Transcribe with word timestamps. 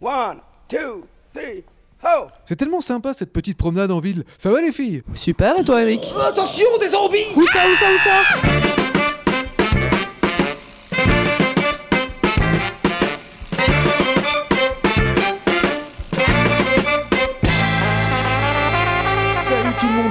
One, 0.00 0.40
two, 0.68 1.04
three, 1.34 1.64
ho! 2.04 2.26
C'est 2.44 2.56
tellement 2.56 2.80
sympa 2.80 3.14
cette 3.14 3.32
petite 3.32 3.56
promenade 3.56 3.90
en 3.90 4.00
ville. 4.00 4.24
Ça 4.36 4.50
va 4.50 4.60
les 4.60 4.72
filles? 4.72 5.02
Super, 5.14 5.58
et 5.58 5.64
toi, 5.64 5.82
Eric? 5.82 6.00
Attention, 6.28 6.66
des 6.80 6.88
zombies 6.88 7.16
Où 7.34 7.46
ça, 7.46 7.60
où 7.66 7.76
ça, 7.76 7.86
où 7.94 7.98
ça? 7.98 8.85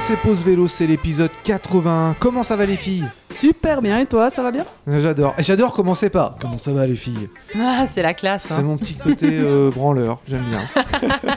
C'est 0.06 0.16
Pause 0.18 0.44
Vélo, 0.44 0.68
c'est 0.68 0.86
l'épisode 0.86 1.32
81. 1.42 2.14
Comment 2.20 2.44
ça 2.44 2.54
va 2.54 2.64
les 2.64 2.76
filles? 2.76 3.04
Super 3.28 3.82
bien, 3.82 3.98
et 3.98 4.06
toi, 4.06 4.30
ça 4.30 4.40
va 4.40 4.52
bien? 4.52 4.64
J'adore. 4.86 5.34
Et 5.36 5.42
J'adore 5.42 5.72
commencer 5.72 6.10
par 6.10 6.36
Comment 6.40 6.58
ça 6.58 6.72
va 6.72 6.86
les 6.86 6.94
filles? 6.94 7.28
Ah, 7.58 7.86
c'est 7.88 8.02
la 8.02 8.14
classe. 8.14 8.44
C'est 8.44 8.54
hein. 8.54 8.62
mon 8.62 8.76
petit 8.76 8.94
côté 8.94 9.28
euh, 9.32 9.72
branleur, 9.72 10.20
j'aime 10.26 10.44
bien. 10.44 10.60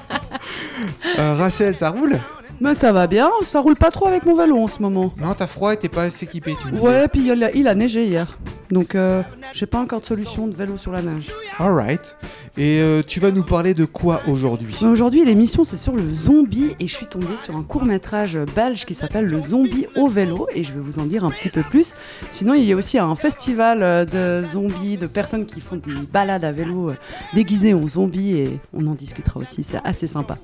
Euh, 1.18 1.34
Rachel, 1.34 1.76
ça 1.76 1.90
roule? 1.90 2.18
Mais 2.62 2.76
ça 2.76 2.92
va 2.92 3.08
bien, 3.08 3.30
ça 3.44 3.62
roule 3.62 3.76
pas 3.76 3.90
trop 3.90 4.08
avec 4.08 4.26
mon 4.26 4.36
vélo 4.36 4.58
en 4.58 4.68
ce 4.68 4.82
moment. 4.82 5.14
Non, 5.22 5.34
t'as 5.38 5.48
froid 5.48 5.74
et 5.74 5.78
t'es 5.78 5.88
pas 5.90 6.04
assez 6.04 6.26
équipé, 6.26 6.56
tu 6.62 6.68
me. 6.68 6.80
Ouais, 6.80 7.08
puis 7.08 7.22
il 7.26 7.44
a, 7.44 7.52
il 7.54 7.68
a 7.68 7.76
neigé 7.76 8.06
hier. 8.06 8.38
Donc, 8.70 8.96
euh, 8.96 9.24
j'ai 9.54 9.66
pas 9.66 9.80
encore 9.80 10.02
de 10.02 10.06
solution 10.06 10.46
de 10.46 10.56
vélo 10.56 10.78
sur 10.78 10.92
la 10.92 11.02
neige. 11.02 11.30
Alright. 11.58 12.18
Et 12.58 12.82
euh, 12.82 13.02
tu 13.06 13.20
vas 13.20 13.32
nous 13.32 13.44
parler 13.44 13.74
de 13.74 13.86
quoi 13.86 14.22
aujourd'hui? 14.28 14.76
Mais 14.82 14.88
Aujourd'hui, 14.88 15.24
l'émission, 15.24 15.64
c'est 15.64 15.78
sur 15.78 15.94
le 15.96 16.12
zombie 16.12 16.76
et 16.80 16.88
je 16.88 16.94
suis 16.94 17.06
tombée 17.08 17.38
sur 17.38 17.56
un 17.56 17.64
court-métrage 17.64 18.38
belge 18.56 18.86
qui 18.86 18.94
s'appelle 18.94 19.26
Le 19.26 19.40
zombie 19.40 19.88
au 19.96 20.08
vélo 20.08 20.48
et 20.54 20.64
je 20.64 20.74
vais 20.74 20.82
vous 20.82 21.00
en 21.00 21.06
dire 21.06 21.24
un 21.24 21.32
petit 21.32 21.50
peu 21.50 21.64
plus. 21.64 21.94
Sinon, 22.30 22.54
il 22.54 22.66
y 22.66 22.74
a 22.74 22.76
aussi 22.76 23.00
un 23.00 23.16
festival 23.16 23.82
euh, 23.82 24.06
de 24.06 24.46
zombies, 24.46 24.98
de 24.98 25.08
personnes 25.08 25.46
qui 25.46 25.62
font 25.62 25.78
des 25.78 25.94
balades 26.12 26.44
à 26.44 26.52
vélo 26.52 26.90
euh, 26.90 26.96
déguisées 27.34 27.74
en 27.74 27.88
zombies 27.88 28.36
et 28.36 28.60
on 28.74 28.86
en 28.88 28.94
discutera 28.94 29.40
aussi, 29.40 29.64
c'est 29.64 29.80
assez 29.84 30.08
sympa. 30.08 30.38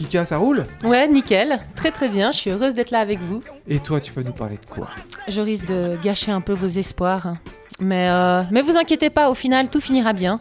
Kika, 0.00 0.24
ça 0.24 0.38
roule 0.38 0.64
Ouais, 0.82 1.06
nickel. 1.08 1.60
Très 1.76 1.90
très 1.90 2.08
bien. 2.08 2.32
Je 2.32 2.38
suis 2.38 2.50
heureuse 2.50 2.72
d'être 2.72 2.90
là 2.90 3.00
avec 3.00 3.18
vous. 3.20 3.42
Et 3.68 3.80
toi, 3.80 4.00
tu 4.00 4.10
vas 4.14 4.22
nous 4.22 4.32
parler 4.32 4.56
de 4.56 4.64
quoi? 4.64 4.88
Je 5.28 5.42
risque 5.42 5.66
de 5.66 5.98
gâcher 6.02 6.32
un 6.32 6.40
peu 6.40 6.54
vos 6.54 6.68
espoirs. 6.68 7.34
Mais, 7.80 8.08
euh, 8.08 8.42
mais 8.50 8.62
vous 8.62 8.78
inquiétez 8.78 9.10
pas, 9.10 9.28
au 9.28 9.34
final, 9.34 9.68
tout 9.68 9.78
finira 9.78 10.14
bien. 10.14 10.40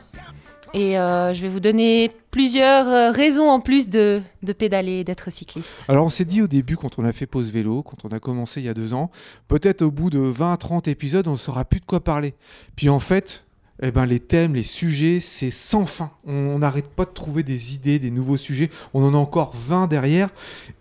Et 0.74 0.98
euh, 0.98 1.34
je 1.34 1.42
vais 1.42 1.50
vous 1.50 1.60
donner 1.60 2.10
plusieurs 2.32 2.88
euh, 2.88 3.12
raisons 3.12 3.50
en 3.50 3.60
plus 3.60 3.90
de, 3.90 4.22
de 4.44 4.54
pédaler 4.54 5.00
et 5.00 5.04
d'être 5.04 5.30
cycliste. 5.30 5.84
Alors 5.90 6.06
on 6.06 6.10
s'est 6.10 6.26
dit 6.26 6.42
au 6.42 6.48
début 6.48 6.78
quand 6.78 6.98
on 6.98 7.04
a 7.04 7.12
fait 7.12 7.26
pause 7.26 7.52
vélo, 7.52 7.82
quand 7.82 8.06
on 8.06 8.16
a 8.16 8.20
commencé 8.20 8.62
il 8.62 8.68
y 8.68 8.70
a 8.70 8.76
deux 8.76 8.94
ans, 8.94 9.10
peut-être 9.48 9.82
au 9.82 9.90
bout 9.90 10.12
de 10.12 10.20
20 10.20 10.54
à 10.54 10.58
30 10.58 10.88
épisodes 10.88 11.28
on 11.28 11.32
ne 11.32 11.38
saura 11.38 11.66
plus 11.66 11.80
de 11.80 11.86
quoi 11.86 12.02
parler. 12.04 12.36
Puis 12.76 12.88
en 12.88 13.00
fait, 13.00 13.46
eh 13.82 13.92
ben, 13.92 14.06
les 14.06 14.20
thèmes, 14.20 14.56
les 14.56 14.64
sujets, 14.64 15.20
c'est 15.22 15.52
sans 15.52 15.86
fin. 15.86 16.12
On 16.26 16.60
n'arrête 16.60 16.88
pas 16.88 17.06
de 17.06 17.12
trouver 17.12 17.44
des 17.44 17.76
idées, 17.76 17.98
des 17.98 18.12
nouveaux 18.12 18.36
sujets. 18.36 18.70
On 18.94 19.04
en 19.04 19.14
a 19.14 19.18
encore 19.18 19.56
20 19.56 19.88
derrière. 19.88 20.30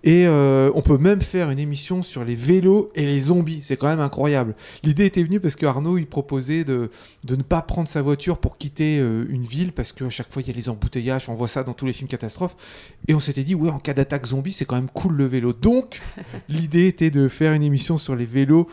Et 0.02 0.26
euh, 0.26 0.72
on 0.74 0.82
peut 0.82 0.98
même 0.98 1.22
faire 1.22 1.50
une 1.50 1.60
émission 1.60 2.02
sur 2.02 2.24
les 2.24 2.34
vélos 2.34 2.90
et 2.96 3.06
les 3.06 3.20
zombies. 3.20 3.60
C'est 3.62 3.76
quand 3.76 3.86
même 3.86 4.00
incroyable. 4.00 4.56
L'idée 4.82 5.04
était 5.04 5.22
venue 5.22 5.38
parce 5.38 5.54
que 5.54 5.64
Arnaud, 5.64 5.96
il 5.96 6.06
proposait 6.06 6.64
de, 6.64 6.90
de 7.24 7.36
ne 7.36 7.42
pas 7.42 7.62
prendre 7.62 7.88
sa 7.88 8.02
voiture 8.02 8.38
pour 8.38 8.58
quitter 8.58 8.98
euh, 8.98 9.26
une 9.28 9.44
ville 9.44 9.72
parce 9.72 9.92
qu'à 9.92 10.10
chaque 10.10 10.32
fois, 10.32 10.42
il 10.42 10.48
y 10.48 10.50
a 10.50 10.54
les 10.54 10.68
embouteillages. 10.68 11.28
On 11.28 11.34
voit 11.34 11.48
ça 11.48 11.62
dans 11.62 11.74
tous 11.74 11.86
les 11.86 11.92
films 11.92 12.08
catastrophes. 12.08 12.56
Et 13.06 13.14
on 13.14 13.20
s'était 13.20 13.44
dit, 13.44 13.54
ouais, 13.54 13.70
en 13.70 13.78
cas 13.78 13.94
d'attaque 13.94 14.26
zombie, 14.26 14.52
c'est 14.52 14.64
quand 14.64 14.76
même 14.76 14.90
cool 14.92 15.14
le 15.14 15.26
vélo. 15.26 15.52
Donc, 15.52 16.00
l'idée 16.48 16.88
était 16.88 17.10
de 17.10 17.28
faire 17.28 17.52
une 17.52 17.62
émission 17.62 17.96
sur 17.96 18.16
les 18.16 18.26
vélos 18.26 18.66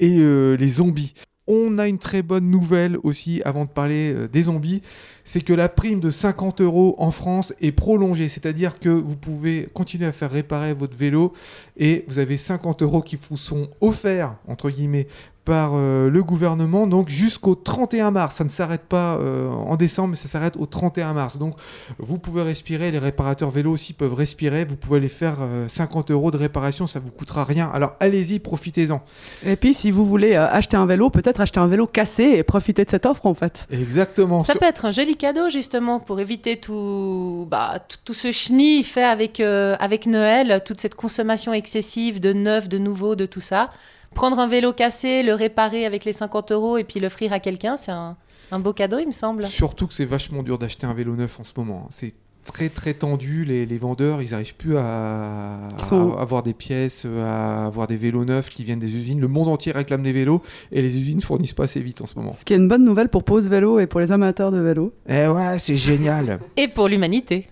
et 0.00 0.16
euh, 0.20 0.56
les 0.56 0.68
zombies. 0.68 1.12
On 1.46 1.78
a 1.78 1.86
une 1.88 1.98
très 1.98 2.22
bonne 2.22 2.50
nouvelle 2.50 2.98
aussi 3.02 3.40
avant 3.44 3.64
de 3.64 3.70
parler 3.70 4.12
euh, 4.14 4.28
des 4.28 4.42
zombies, 4.42 4.82
c'est 5.24 5.40
que 5.40 5.52
la 5.52 5.68
prime 5.68 6.00
de 6.00 6.10
50 6.10 6.60
euros 6.60 6.96
en 6.98 7.10
France 7.10 7.54
est 7.60 7.72
prolongée, 7.72 8.28
c'est-à-dire 8.28 8.78
que 8.78 8.88
vous 8.88 9.16
pouvez 9.16 9.68
continuer 9.72 10.06
à 10.06 10.12
faire 10.12 10.30
réparer 10.30 10.74
votre 10.74 10.96
vélo 10.96 11.32
et 11.76 12.04
vous 12.08 12.18
avez 12.18 12.36
50 12.36 12.82
euros 12.82 13.02
qui 13.02 13.16
vous 13.16 13.36
sont 13.36 13.68
offerts, 13.80 14.36
entre 14.48 14.70
guillemets, 14.70 15.06
par 15.46 15.72
euh, 15.74 16.10
le 16.10 16.22
gouvernement, 16.24 16.86
donc 16.88 17.08
jusqu'au 17.08 17.54
31 17.54 18.10
mars. 18.10 18.34
Ça 18.34 18.44
ne 18.44 18.48
s'arrête 18.50 18.82
pas 18.82 19.16
euh, 19.16 19.48
en 19.48 19.76
décembre, 19.76 20.08
mais 20.10 20.16
ça 20.16 20.26
s'arrête 20.28 20.56
au 20.58 20.66
31 20.66 21.14
mars. 21.14 21.38
Donc 21.38 21.54
vous 21.98 22.18
pouvez 22.18 22.42
respirer, 22.42 22.90
les 22.90 22.98
réparateurs 22.98 23.50
vélo 23.50 23.70
aussi 23.70 23.92
peuvent 23.92 24.12
respirer, 24.12 24.64
vous 24.64 24.74
pouvez 24.76 24.98
aller 24.98 25.08
faire 25.08 25.36
euh, 25.40 25.68
50 25.68 26.10
euros 26.10 26.32
de 26.32 26.36
réparation, 26.36 26.86
ça 26.88 26.98
vous 26.98 27.12
coûtera 27.12 27.44
rien. 27.44 27.70
Alors 27.72 27.92
allez-y, 28.00 28.40
profitez-en. 28.40 29.00
Et 29.46 29.54
puis, 29.54 29.72
si 29.72 29.90
vous 29.92 30.04
voulez 30.04 30.34
euh, 30.34 30.48
acheter 30.50 30.76
un 30.76 30.84
vélo, 30.84 31.10
peut-être 31.10 31.40
acheter 31.40 31.60
un 31.60 31.68
vélo 31.68 31.86
cassé 31.86 32.24
et 32.24 32.42
profiter 32.42 32.84
de 32.84 32.90
cette 32.90 33.06
offre 33.06 33.24
en 33.26 33.34
fait. 33.34 33.68
Exactement. 33.70 34.40
Ça 34.42 34.52
Sur- 34.54 34.60
peut 34.60 34.66
être 34.66 34.84
un 34.86 34.90
joli 34.90 35.16
cadeau 35.16 35.48
justement 35.48 36.00
pour 36.00 36.18
éviter 36.18 36.58
tout, 36.58 37.46
bah, 37.48 37.78
tout, 37.88 37.98
tout 38.04 38.14
ce 38.14 38.32
chenille 38.32 38.82
fait 38.82 39.04
avec, 39.04 39.38
euh, 39.38 39.76
avec 39.78 40.06
Noël, 40.06 40.60
toute 40.66 40.80
cette 40.80 40.96
consommation 40.96 41.52
excessive 41.52 42.18
de 42.18 42.32
neuf, 42.32 42.68
de 42.68 42.78
nouveau, 42.78 43.14
de 43.14 43.26
tout 43.26 43.40
ça. 43.40 43.70
Prendre 44.16 44.38
un 44.38 44.48
vélo 44.48 44.72
cassé, 44.72 45.22
le 45.22 45.34
réparer 45.34 45.84
avec 45.86 46.04
les 46.04 46.12
50 46.12 46.50
euros 46.52 46.78
et 46.78 46.84
puis 46.84 47.00
l'offrir 47.00 47.32
à 47.32 47.38
quelqu'un, 47.38 47.76
c'est 47.76 47.92
un, 47.92 48.16
un 48.50 48.58
beau 48.58 48.72
cadeau, 48.72 48.98
il 48.98 49.06
me 49.06 49.12
semble. 49.12 49.44
Surtout 49.44 49.86
que 49.86 49.94
c'est 49.94 50.06
vachement 50.06 50.42
dur 50.42 50.58
d'acheter 50.58 50.86
un 50.86 50.94
vélo 50.94 51.14
neuf 51.16 51.38
en 51.38 51.44
ce 51.44 51.52
moment. 51.56 51.82
hein. 51.84 51.90
C'est 51.90 52.14
très 52.44 52.68
très 52.70 52.94
tendu. 52.94 53.44
Les, 53.44 53.66
les 53.66 53.76
vendeurs, 53.76 54.22
ils 54.22 54.30
n'arrivent 54.30 54.54
plus 54.54 54.78
à, 54.78 55.58
Ils 55.78 55.84
sont- 55.84 56.14
à 56.14 56.22
avoir 56.22 56.42
des 56.42 56.54
pièces, 56.54 57.04
à 57.04 57.66
avoir 57.66 57.88
des 57.88 57.96
vélos 57.96 58.24
neufs 58.24 58.48
qui 58.48 58.64
viennent 58.64 58.78
des 58.78 58.96
usines. 58.96 59.20
Le 59.20 59.28
monde 59.28 59.48
entier 59.48 59.72
réclame 59.72 60.02
des 60.02 60.12
vélos 60.12 60.40
et 60.72 60.80
les 60.80 60.96
usines 60.96 61.20
fournissent 61.20 61.52
pas 61.52 61.64
assez 61.64 61.80
vite 61.80 62.00
en 62.00 62.06
ce 62.06 62.14
moment. 62.16 62.32
Ce 62.32 62.44
qui 62.44 62.54
est 62.54 62.56
une 62.56 62.68
bonne 62.68 62.84
nouvelle 62.84 63.08
pour 63.10 63.22
Pause 63.24 63.48
Vélo 63.50 63.80
et 63.80 63.86
pour 63.86 64.00
les 64.00 64.12
amateurs 64.12 64.50
de 64.50 64.58
vélo. 64.60 64.92
Eh 65.08 65.26
ouais, 65.28 65.58
c'est 65.58 65.76
génial. 65.76 66.38
Et 66.56 66.68
pour 66.68 66.88
l'humanité. 66.88 67.48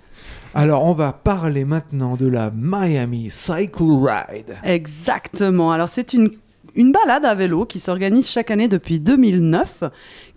Alors, 0.56 0.84
on 0.84 0.92
va 0.94 1.12
parler 1.12 1.64
maintenant 1.64 2.14
de 2.16 2.28
la 2.28 2.52
Miami 2.54 3.28
Cycle 3.31 3.82
Ride. 4.00 4.54
Exactement. 4.62 5.72
Alors 5.72 5.88
c'est 5.88 6.12
une, 6.12 6.31
une 6.75 6.93
balade 6.93 7.25
à 7.25 7.35
vélo 7.35 7.65
qui 7.67 7.79
s'organise 7.81 8.29
chaque 8.29 8.51
année 8.51 8.69
depuis 8.69 9.01
2009, 9.01 9.85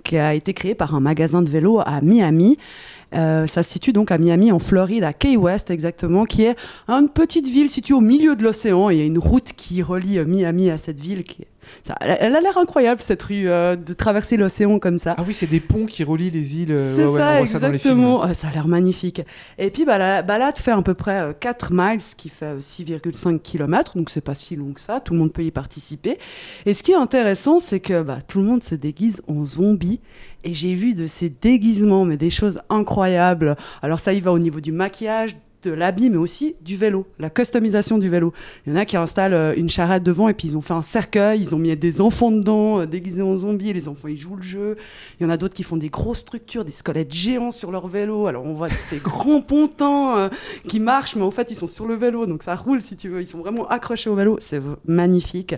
qui 0.03 0.17
a 0.17 0.33
été 0.33 0.53
créée 0.53 0.75
par 0.75 0.95
un 0.95 0.99
magasin 0.99 1.41
de 1.41 1.49
vélo 1.49 1.79
à 1.79 2.01
Miami. 2.01 2.57
Euh, 3.15 3.47
ça 3.47 3.63
se 3.63 3.71
situe 3.71 3.93
donc 3.93 4.11
à 4.11 4.17
Miami, 4.17 4.51
en 4.51 4.59
Floride, 4.59 5.03
à 5.03 5.13
Key 5.13 5.37
West 5.37 5.71
exactement, 5.71 6.25
qui 6.25 6.43
est 6.43 6.55
une 6.87 7.09
petite 7.09 7.47
ville 7.47 7.69
située 7.69 7.93
au 7.93 8.01
milieu 8.01 8.35
de 8.35 8.43
l'océan. 8.43 8.89
Il 8.89 8.97
y 8.97 9.01
a 9.01 9.05
une 9.05 9.17
route 9.19 9.53
qui 9.53 9.81
relie 9.81 10.19
Miami 10.25 10.69
à 10.69 10.77
cette 10.77 10.99
ville. 10.99 11.23
Qui 11.23 11.43
est- 11.43 11.47
ça- 11.83 11.95
elle 11.99 12.35
a 12.35 12.41
l'air 12.41 12.57
incroyable 12.57 13.01
cette 13.01 13.21
rue 13.23 13.49
euh, 13.49 13.75
de 13.75 13.93
traverser 13.93 14.37
l'océan 14.37 14.79
comme 14.79 14.97
ça. 14.97 15.15
Ah 15.17 15.23
oui, 15.27 15.33
c'est 15.33 15.47
des 15.47 15.59
ponts 15.59 15.85
qui 15.85 16.03
relient 16.03 16.31
les 16.31 16.59
îles. 16.59 16.71
euh, 16.71 16.95
C'est 16.95 17.05
ouais, 17.05 17.09
ouais, 17.11 17.19
ça, 17.19 17.31
on 17.33 17.37
voit 17.37 17.47
ça 17.47 17.59
dans 17.59 17.67
les 17.69 17.77
films. 17.77 17.93
exactement. 17.93 18.21
Ah, 18.23 18.33
ça 18.33 18.47
a 18.47 18.51
l'air 18.51 18.67
magnifique. 18.67 19.21
Et 19.57 19.69
puis, 19.69 19.85
bah, 19.85 19.97
la 19.97 20.21
balade 20.21 20.57
fait 20.57 20.71
à 20.71 20.81
peu 20.81 20.93
près 20.93 21.19
euh, 21.21 21.33
4 21.39 21.69
miles, 21.71 22.01
ce 22.01 22.15
qui 22.15 22.29
fait 22.29 22.45
euh, 22.45 22.61
6,5 22.61 23.39
km, 23.41 23.97
donc 23.97 24.09
c'est 24.09 24.21
pas 24.21 24.35
si 24.35 24.55
long 24.55 24.73
que 24.73 24.81
ça, 24.81 24.99
tout 24.99 25.13
le 25.13 25.19
monde 25.19 25.31
peut 25.33 25.43
y 25.43 25.51
participer. 25.51 26.17
Et 26.65 26.73
ce 26.73 26.83
qui 26.83 26.91
est 26.91 26.95
intéressant, 26.95 27.59
c'est 27.59 27.79
que 27.79 28.01
bah, 28.01 28.19
tout 28.27 28.39
le 28.39 28.45
monde 28.45 28.63
se 28.63 28.75
déguise 28.75 29.21
en 29.27 29.45
zombie. 29.45 29.99
Et 30.43 30.53
j'ai 30.53 30.75
vu 30.75 30.93
de 30.93 31.07
ces 31.07 31.29
déguisements, 31.29 32.05
mais 32.05 32.15
des 32.15 32.29
choses 32.29 32.59
incroyables. 32.69 33.57
Alors 33.81 33.99
ça 33.99 34.13
y 34.13 34.19
va 34.21 34.31
au 34.31 34.39
niveau 34.39 34.61
du 34.61 34.71
maquillage, 34.71 35.35
de 35.67 35.73
l'habit, 35.73 36.09
mais 36.09 36.17
aussi 36.17 36.55
du 36.61 36.77
vélo, 36.77 37.05
la 37.19 37.29
customisation 37.29 37.97
du 37.97 38.09
vélo. 38.09 38.33
Il 38.65 38.71
y 38.71 38.75
en 38.75 38.79
a 38.79 38.85
qui 38.85 38.95
installent 38.95 39.33
euh, 39.33 39.53
une 39.55 39.69
charrette 39.69 40.03
devant 40.03 40.29
et 40.29 40.33
puis 40.33 40.47
ils 40.49 40.57
ont 40.57 40.61
fait 40.61 40.73
un 40.73 40.81
cercueil, 40.81 41.41
ils 41.41 41.53
ont 41.53 41.59
mis 41.59 41.75
des 41.75 41.99
enfants 41.99 42.31
dedans, 42.31 42.79
euh, 42.79 42.85
déguisés 42.85 43.21
en 43.21 43.35
zombies, 43.35 43.71
et 43.71 43.73
les 43.73 43.87
enfants 43.87 44.07
ils 44.07 44.17
jouent 44.17 44.37
le 44.37 44.43
jeu. 44.43 44.77
Il 45.19 45.23
y 45.23 45.25
en 45.25 45.29
a 45.29 45.37
d'autres 45.37 45.53
qui 45.53 45.63
font 45.63 45.77
des 45.77 45.89
grosses 45.89 46.19
structures, 46.19 46.63
des 46.63 46.71
squelettes 46.71 47.13
géants 47.13 47.51
sur 47.51 47.71
leur 47.71 47.87
vélo. 47.87 48.27
Alors 48.27 48.45
on 48.45 48.53
voit 48.53 48.69
ces 48.69 48.97
grands 48.97 49.41
pontins 49.47 50.17
euh, 50.17 50.29
qui 50.67 50.79
marchent, 50.79 51.15
mais 51.15 51.23
en 51.23 51.31
fait 51.31 51.51
ils 51.51 51.57
sont 51.57 51.67
sur 51.67 51.85
le 51.85 51.95
vélo, 51.95 52.25
donc 52.25 52.43
ça 52.43 52.55
roule 52.55 52.81
si 52.81 52.95
tu 52.95 53.09
veux. 53.09 53.21
Ils 53.21 53.27
sont 53.27 53.39
vraiment 53.39 53.67
accrochés 53.67 54.09
au 54.09 54.15
vélo, 54.15 54.37
c'est 54.39 54.61
magnifique. 54.85 55.55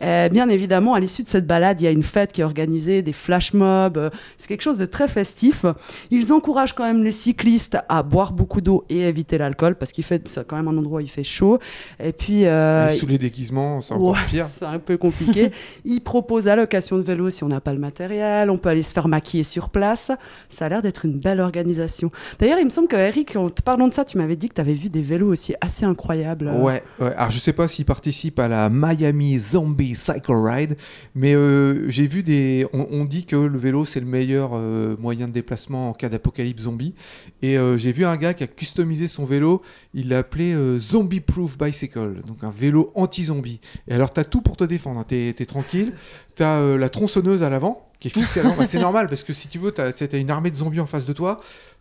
Bien 0.00 0.48
évidemment, 0.48 0.94
à 0.94 1.00
l'issue 1.00 1.24
de 1.24 1.28
cette 1.28 1.46
balade, 1.46 1.78
il 1.82 1.84
y 1.84 1.86
a 1.86 1.90
une 1.90 2.02
fête 2.02 2.32
qui 2.32 2.40
est 2.40 2.44
organisée, 2.44 3.02
des 3.02 3.12
flash 3.12 3.52
mobs. 3.52 4.10
C'est 4.38 4.48
quelque 4.48 4.62
chose 4.62 4.78
de 4.78 4.86
très 4.86 5.08
festif. 5.08 5.66
Ils 6.10 6.32
encouragent 6.32 6.74
quand 6.74 6.84
même 6.84 7.04
les 7.04 7.12
cyclistes 7.12 7.76
à 7.86 8.02
boire 8.02 8.32
beaucoup 8.32 8.62
d'eau 8.62 8.84
et 8.88 9.00
éviter 9.00 9.36
l'alcool 9.40 9.74
parce 9.76 9.92
qu'il 9.92 10.04
fait 10.04 10.26
c'est 10.28 10.46
quand 10.46 10.56
même 10.56 10.68
un 10.68 10.76
endroit 10.76 10.98
où 10.98 11.02
il 11.02 11.10
fait 11.10 11.24
chaud. 11.24 11.58
Et 12.02 12.12
puis 12.12 12.46
euh, 12.46 12.88
sous 12.88 13.06
les 13.06 13.18
déguisements, 13.18 13.80
c'est 13.80 13.94
encore 13.94 14.10
Ouais, 14.10 14.18
pire. 14.28 14.46
C'est 14.46 14.64
un 14.64 14.78
peu 14.78 14.96
compliqué. 14.96 15.50
Ils 15.84 16.00
proposent 16.00 16.46
la 16.46 16.56
location 16.56 16.96
de 16.96 17.02
vélo 17.02 17.30
si 17.30 17.44
on 17.44 17.48
n'a 17.48 17.60
pas 17.60 17.72
le 17.72 17.78
matériel. 17.78 18.50
On 18.50 18.56
peut 18.56 18.68
aller 18.68 18.82
se 18.82 18.92
faire 18.92 19.08
maquiller 19.08 19.44
sur 19.44 19.70
place. 19.70 20.10
Ça 20.48 20.66
a 20.66 20.68
l'air 20.68 20.82
d'être 20.82 21.04
une 21.04 21.18
belle 21.18 21.40
organisation. 21.40 22.10
D'ailleurs, 22.38 22.58
il 22.58 22.64
me 22.64 22.70
semble 22.70 22.88
que 22.88 22.96
Eric, 22.96 23.36
en 23.36 23.48
te 23.48 23.62
parlant 23.62 23.88
de 23.88 23.94
ça, 23.94 24.04
tu 24.04 24.18
m'avais 24.18 24.36
dit 24.36 24.48
que 24.48 24.54
tu 24.54 24.60
avais 24.60 24.74
vu 24.74 24.88
des 24.88 25.02
vélos 25.02 25.28
aussi 25.28 25.54
assez 25.60 25.84
incroyables. 25.84 26.48
Ouais, 26.48 26.82
ouais. 27.00 27.14
Alors 27.16 27.30
je 27.30 27.38
sais 27.38 27.52
pas 27.52 27.68
s'il 27.68 27.84
participe 27.84 28.38
à 28.38 28.48
la 28.48 28.68
Miami 28.68 29.38
Zombie 29.38 29.94
Cycle 29.94 30.32
Ride, 30.32 30.76
mais 31.14 31.34
euh, 31.34 31.88
j'ai 31.90 32.06
vu 32.06 32.22
des. 32.22 32.66
On, 32.72 32.86
on 32.90 33.04
dit 33.04 33.24
que 33.24 33.36
le 33.36 33.58
vélo 33.58 33.84
c'est 33.84 34.00
le 34.00 34.06
meilleur 34.06 34.50
euh, 34.54 34.96
moyen 34.98 35.28
de 35.28 35.32
déplacement 35.32 35.90
en 35.90 35.92
cas 35.92 36.08
d'apocalypse 36.08 36.62
zombie. 36.62 36.94
Et 37.42 37.58
euh, 37.58 37.76
j'ai 37.76 37.92
vu 37.92 38.04
un 38.04 38.16
gars 38.16 38.34
qui 38.34 38.44
a 38.44 38.46
customisé 38.46 39.06
son 39.06 39.24
vélo. 39.30 39.62
Il 39.94 40.08
l'a 40.10 40.18
appelé 40.18 40.52
euh, 40.52 40.78
Zombie 40.78 41.20
Proof 41.20 41.56
Bicycle, 41.56 42.20
donc 42.26 42.44
un 42.44 42.50
vélo 42.50 42.92
anti-zombie. 42.94 43.60
Et 43.88 43.94
alors 43.94 44.10
t'as 44.10 44.24
tout 44.24 44.42
pour 44.42 44.56
te 44.56 44.64
défendre. 44.64 45.00
hein. 45.00 45.04
T'es 45.08 45.28
es 45.38 45.46
tranquille. 45.46 45.94
T'as 46.34 46.60
euh, 46.60 46.76
la 46.76 46.88
tronçonneuse 46.90 47.42
à 47.42 47.48
l'avant 47.50 47.86
qui 48.00 48.08
est 48.08 48.10
fixée 48.10 48.40
à 48.40 48.42
l'avant. 48.42 48.56
Bah, 48.56 48.66
c'est 48.66 48.78
normal 48.88 49.08
parce 49.08 49.22
que 49.24 49.32
si 49.32 49.48
tu 49.48 49.58
veux, 49.58 49.72
t'as 49.72 49.88
as 49.90 50.16
une 50.16 50.30
armée 50.30 50.50
de 50.50 50.56
zombies 50.56 50.80
en 50.80 50.86
face 50.86 51.06
de 51.06 51.12
toi. 51.12 51.40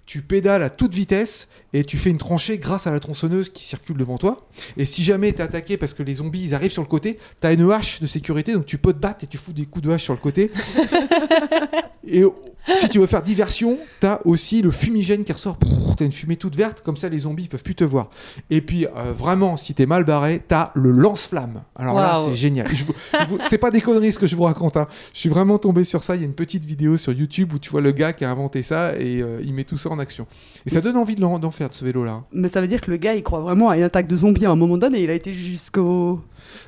Tu 0.09 0.23
pédales 0.23 0.63
à 0.63 0.71
toute 0.71 0.95
vitesse 0.95 1.47
et 1.71 1.83
tu 1.83 1.99
fais 1.99 2.09
une 2.09 2.17
tranchée 2.17 2.57
grâce 2.57 2.87
à 2.87 2.91
la 2.91 2.99
tronçonneuse 2.99 3.49
qui 3.49 3.63
circule 3.63 3.95
devant 3.95 4.17
toi. 4.17 4.47
Et 4.75 4.85
si 4.85 5.03
jamais 5.03 5.31
t'es 5.33 5.43
attaqué 5.43 5.77
parce 5.77 5.93
que 5.93 6.01
les 6.01 6.15
zombies 6.15 6.41
ils 6.45 6.55
arrivent 6.55 6.71
sur 6.71 6.81
le 6.81 6.87
côté, 6.87 7.19
t'as 7.41 7.53
une 7.53 7.71
hache 7.71 7.99
de 7.99 8.07
sécurité 8.07 8.53
donc 8.53 8.65
tu 8.65 8.79
peux 8.79 8.91
te 8.91 8.97
battre 8.97 9.23
et 9.25 9.27
tu 9.27 9.37
fous 9.37 9.53
des 9.53 9.65
coups 9.65 9.85
de 9.85 9.91
hache 9.91 10.05
sur 10.05 10.15
le 10.15 10.19
côté. 10.19 10.51
et 12.07 12.23
si 12.79 12.89
tu 12.89 12.97
veux 12.97 13.05
faire 13.05 13.21
diversion, 13.21 13.77
t'as 13.99 14.19
aussi 14.25 14.63
le 14.63 14.71
fumigène 14.71 15.23
qui 15.23 15.31
ressort. 15.31 15.59
T'as 15.95 16.05
une 16.05 16.11
fumée 16.11 16.37
toute 16.37 16.55
verte, 16.55 16.81
comme 16.81 16.97
ça 16.97 17.07
les 17.07 17.19
zombies 17.19 17.43
ils 17.43 17.49
peuvent 17.49 17.61
plus 17.61 17.75
te 17.75 17.83
voir. 17.83 18.09
Et 18.49 18.61
puis 18.61 18.87
euh, 18.87 19.13
vraiment, 19.13 19.57
si 19.57 19.75
t'es 19.75 19.85
mal 19.85 20.05
barré, 20.05 20.41
t'as 20.47 20.71
le 20.73 20.89
lance-flamme. 20.89 21.61
Alors 21.75 21.95
là, 21.95 22.19
c'est 22.25 22.33
génial. 22.33 22.67
Je 22.67 22.83
je 22.83 23.25
c'est 23.47 23.57
pas 23.59 23.69
des 23.69 23.81
conneries 23.81 24.11
ce 24.11 24.17
que 24.19 24.27
je 24.27 24.35
vous 24.35 24.43
raconte. 24.43 24.77
hein. 24.77 24.87
Je 25.13 25.19
suis 25.19 25.29
vraiment 25.29 25.59
tombé 25.59 25.83
sur 25.83 26.03
ça. 26.03 26.15
Il 26.15 26.21
y 26.21 26.23
a 26.23 26.27
une 26.27 26.33
petite 26.33 26.65
vidéo 26.65 26.97
sur 26.97 27.13
YouTube 27.13 27.53
où 27.53 27.59
tu 27.59 27.69
vois 27.69 27.81
le 27.81 27.91
gars 27.91 28.13
qui 28.13 28.25
a 28.25 28.31
inventé 28.31 28.63
ça 28.63 28.97
et 28.97 29.21
euh, 29.21 29.41
il 29.43 29.53
met 29.53 29.65
tout 29.65 29.77
ça 29.77 29.89
en 29.89 29.98
action. 29.99 30.25
Et 30.65 30.69
ça 30.69 30.81
donne 30.81 30.97
envie 30.97 31.15
de 31.15 31.19
d'en 31.21 31.51
faire 31.51 31.69
de 31.69 31.73
ce 31.73 31.85
vélo-là. 31.85 32.23
Mais 32.33 32.47
ça 32.47 32.59
veut 32.61 32.67
dire 32.67 32.81
que 32.81 32.89
le 32.91 32.97
gars, 32.97 33.13
il 33.13 33.23
croit 33.23 33.39
vraiment 33.39 33.69
à 33.69 33.77
une 33.77 33.83
attaque 33.83 34.07
de 34.07 34.15
zombies 34.17 34.45
à 34.45 34.51
un 34.51 34.55
moment 34.55 34.77
donné. 34.77 35.03
Il 35.03 35.09
a 35.09 35.13
été 35.13 35.33
jusqu'au. 35.33 36.19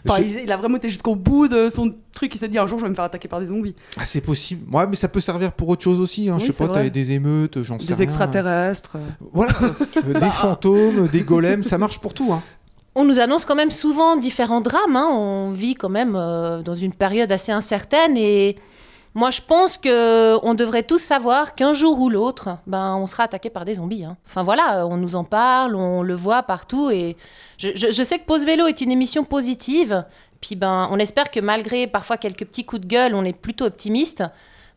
Enfin, 0.08 0.22
Je- 0.22 0.40
il, 0.44 0.52
a 0.52 0.58
vraiment 0.58 0.78
été 0.78 0.90
jusqu'au 0.90 1.16
bout 1.16 1.48
de 1.48 1.70
son 1.70 1.94
truc. 2.14 2.34
Il 2.36 2.38
s'est 2.38 2.48
dit 2.48 2.58
un 2.60 2.68
jour, 2.68 2.78
je 2.80 2.84
vais 2.84 2.90
me 2.90 2.96
faire 2.96 3.06
attaquer 3.06 3.28
par 3.28 3.40
des 3.40 3.48
zombies. 3.48 3.76
Ah, 3.98 4.06
c'est 4.06 4.22
possible. 4.22 4.64
Ouais, 4.74 4.86
mais 4.88 4.96
ça 4.96 5.08
peut 5.08 5.20
servir 5.20 5.52
pour 5.54 5.70
autre 5.70 5.82
chose 5.84 6.00
aussi. 6.00 6.30
Hein. 6.30 6.36
Oui, 6.40 6.46
je 6.48 6.52
sais 6.52 6.68
pas, 6.68 6.74
t'as 6.74 6.90
des 6.90 7.12
émeutes, 7.12 7.64
j'en 7.64 7.80
sais 7.80 7.88
Des 7.88 7.94
rien. 7.96 8.04
extraterrestres. 8.04 8.98
Voilà, 9.34 9.54
Euh, 10.08 10.20
des 10.20 10.30
fantômes, 10.32 11.08
des 11.08 11.22
golems, 11.22 11.64
ça 11.64 11.78
marche 11.78 12.00
pour 12.00 12.14
tout. 12.14 12.32
Hein. 12.32 12.42
On 12.96 13.06
nous 13.06 13.20
annonce 13.20 13.46
quand 13.46 13.56
même 13.56 13.72
souvent 13.72 14.18
différents 14.18 14.62
drames. 14.62 14.96
hein. 14.96 15.08
On 15.12 15.52
vit 15.52 15.76
quand 15.76 15.90
même 15.90 16.14
euh, 16.16 16.62
dans 16.62 16.76
une 16.76 16.92
période 16.94 17.32
assez 17.32 17.52
incertaine 17.52 18.18
et 18.18 18.58
moi 19.14 19.30
je 19.30 19.42
pense 19.42 19.78
que 19.78 20.38
on 20.44 20.54
devrait 20.54 20.84
tous 20.84 21.00
savoir 21.00 21.56
qu'un 21.56 21.74
jour 21.74 22.00
ou 22.00 22.10
l'autre, 22.10 22.58
ben 22.66 22.96
on 22.96 23.08
sera 23.08 23.24
attaqué 23.24 23.50
par 23.50 23.66
des 23.66 23.76
zombies. 23.76 24.06
hein. 24.06 24.18
Enfin 24.26 24.44
voilà, 24.44 24.88
on 24.88 24.98
nous 24.98 25.16
en 25.16 25.24
parle, 25.24 25.76
on 25.76 26.02
le 26.02 26.16
voit 26.16 26.44
partout 26.44 26.90
et 26.90 27.18
je, 27.58 28.04
sais 28.04 28.20
que 28.20 28.26
Pause 28.26 28.46
Vélo 28.46 28.68
est 28.68 28.82
une 28.82 28.92
émission 28.92 29.24
positive. 29.24 30.06
Puis 30.40 30.56
ben 30.56 30.88
on 30.92 30.98
espère 30.98 31.30
que 31.30 31.40
malgré 31.40 31.88
parfois 31.88 32.18
quelques 32.18 32.46
petits 32.46 32.66
coups 32.66 32.82
de 32.82 32.88
gueule, 32.88 33.14
on 33.14 33.26
est 33.26 33.38
plutôt 33.38 33.66
optimiste. 33.66 34.24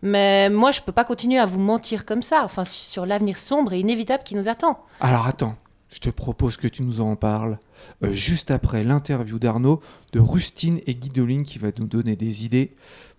Mais 0.03 0.51
moi 0.51 0.73
je 0.73 0.81
peux 0.81 0.93
pas 0.93 1.05
continuer 1.05 1.39
à 1.39 1.47
vous 1.47 1.61
mentir 1.61 2.05
comme 2.05 2.23
ça. 2.23 2.43
Enfin 2.45 2.65
sur 2.65 3.07
l'avenir 3.07 3.39
sombre 3.39 3.73
et 3.73 3.79
inévitable 3.79 4.25
qui 4.25 4.35
nous 4.35 4.49
attend. 4.49 4.81
Alors 5.01 5.27
attends, 5.27 5.55
je 5.91 6.01
te 6.01 6.11
propose 6.11 6.57
que 6.57 6.67
tu 6.67 6.83
nous 6.83 7.01
en 7.01 7.15
parles 7.15 7.59
euh, 8.03 8.13
juste 8.13 8.51
après 8.51 8.83
l'interview 8.83 9.39
d'Arnaud 9.39 9.81
de 10.13 10.19
Rustine 10.19 10.81
et 10.87 10.95
Guidoline 10.95 11.45
qui 11.45 11.59
va 11.59 11.69
nous 11.79 11.87
donner 11.87 12.17
des 12.17 12.45
idées 12.45 12.75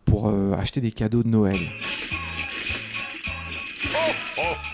pour 0.05 0.27
euh, 0.27 0.51
acheter 0.53 0.81
des 0.81 0.91
cadeaux 0.91 1.23
de 1.23 1.27
Noël. 1.29 1.57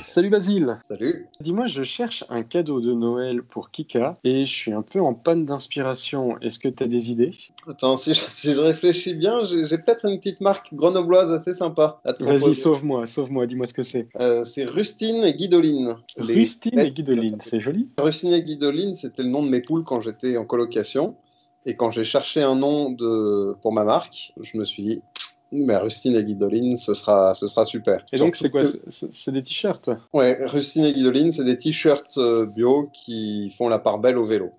Salut 0.01 0.29
Basile 0.29 0.77
Salut. 0.83 1.27
Dis-moi, 1.39 1.67
je 1.67 1.83
cherche 1.83 2.25
un 2.27 2.43
cadeau 2.43 2.81
de 2.81 2.91
Noël 2.91 3.43
pour 3.43 3.71
Kika 3.71 4.17
et 4.25 4.45
je 4.45 4.51
suis 4.51 4.73
un 4.73 4.81
peu 4.81 4.99
en 4.99 5.13
panne 5.13 5.45
d'inspiration. 5.45 6.37
Est-ce 6.41 6.59
que 6.59 6.67
tu 6.67 6.83
as 6.83 6.87
des 6.87 7.11
idées? 7.11 7.31
Attends, 7.65 7.95
si 7.95 8.13
je, 8.13 8.19
si 8.27 8.53
je 8.53 8.59
réfléchis 8.59 9.15
bien, 9.15 9.45
j'ai 9.45 9.77
peut-être 9.77 10.05
une 10.05 10.17
petite 10.17 10.41
marque 10.41 10.73
grenobloise 10.73 11.31
assez 11.31 11.53
sympa 11.53 12.01
à 12.03 12.11
te 12.11 12.25
Vas-y, 12.25 12.55
sauve-moi, 12.55 13.05
sauve-moi, 13.05 13.45
dis-moi 13.45 13.67
ce 13.67 13.73
que 13.73 13.83
c'est. 13.83 14.09
Euh, 14.19 14.43
c'est 14.43 14.65
Rustine 14.65 15.23
et 15.23 15.33
Guidoline. 15.33 15.95
Les- 16.17 16.33
Rustine 16.33 16.79
et 16.79 16.91
Guidoline, 16.91 17.37
c'est 17.39 17.61
joli. 17.61 17.87
Rustine 17.97 18.33
et 18.33 18.43
Guidoline, 18.43 18.93
c'était 18.95 19.23
le 19.23 19.29
nom 19.29 19.43
de 19.43 19.49
mes 19.49 19.61
poules 19.61 19.85
quand 19.85 20.01
j'étais 20.01 20.35
en 20.35 20.43
colocation. 20.43 21.15
Et 21.67 21.75
quand 21.75 21.91
j'ai 21.91 22.03
cherché 22.03 22.41
un 22.41 22.55
nom 22.55 22.89
de... 22.89 23.55
pour 23.61 23.71
ma 23.71 23.83
marque, 23.83 24.33
je 24.41 24.57
me 24.57 24.65
suis 24.65 24.81
dit, 24.81 25.01
mais 25.51 25.75
Rustine 25.77 26.15
et 26.15 26.23
Guidoline, 26.23 26.77
ce 26.77 26.93
sera, 26.93 27.33
ce 27.33 27.47
sera 27.47 27.65
super. 27.65 28.05
Et 28.11 28.17
donc, 28.17 28.35
c'est 28.35 28.49
quoi 28.49 28.61
c'est 28.87 29.31
des 29.31 29.43
t-shirts? 29.43 29.89
Ouais, 30.13 30.37
Rustine 30.45 30.85
et 30.85 30.93
Guidoline, 30.93 31.31
c'est 31.31 31.43
des 31.43 31.57
t-shirts 31.57 32.17
euh, 32.17 32.45
bio 32.45 32.89
qui 32.93 33.53
font 33.57 33.67
la 33.69 33.79
part 33.79 33.99
belle 33.99 34.17
au 34.17 34.25
vélo. 34.25 34.51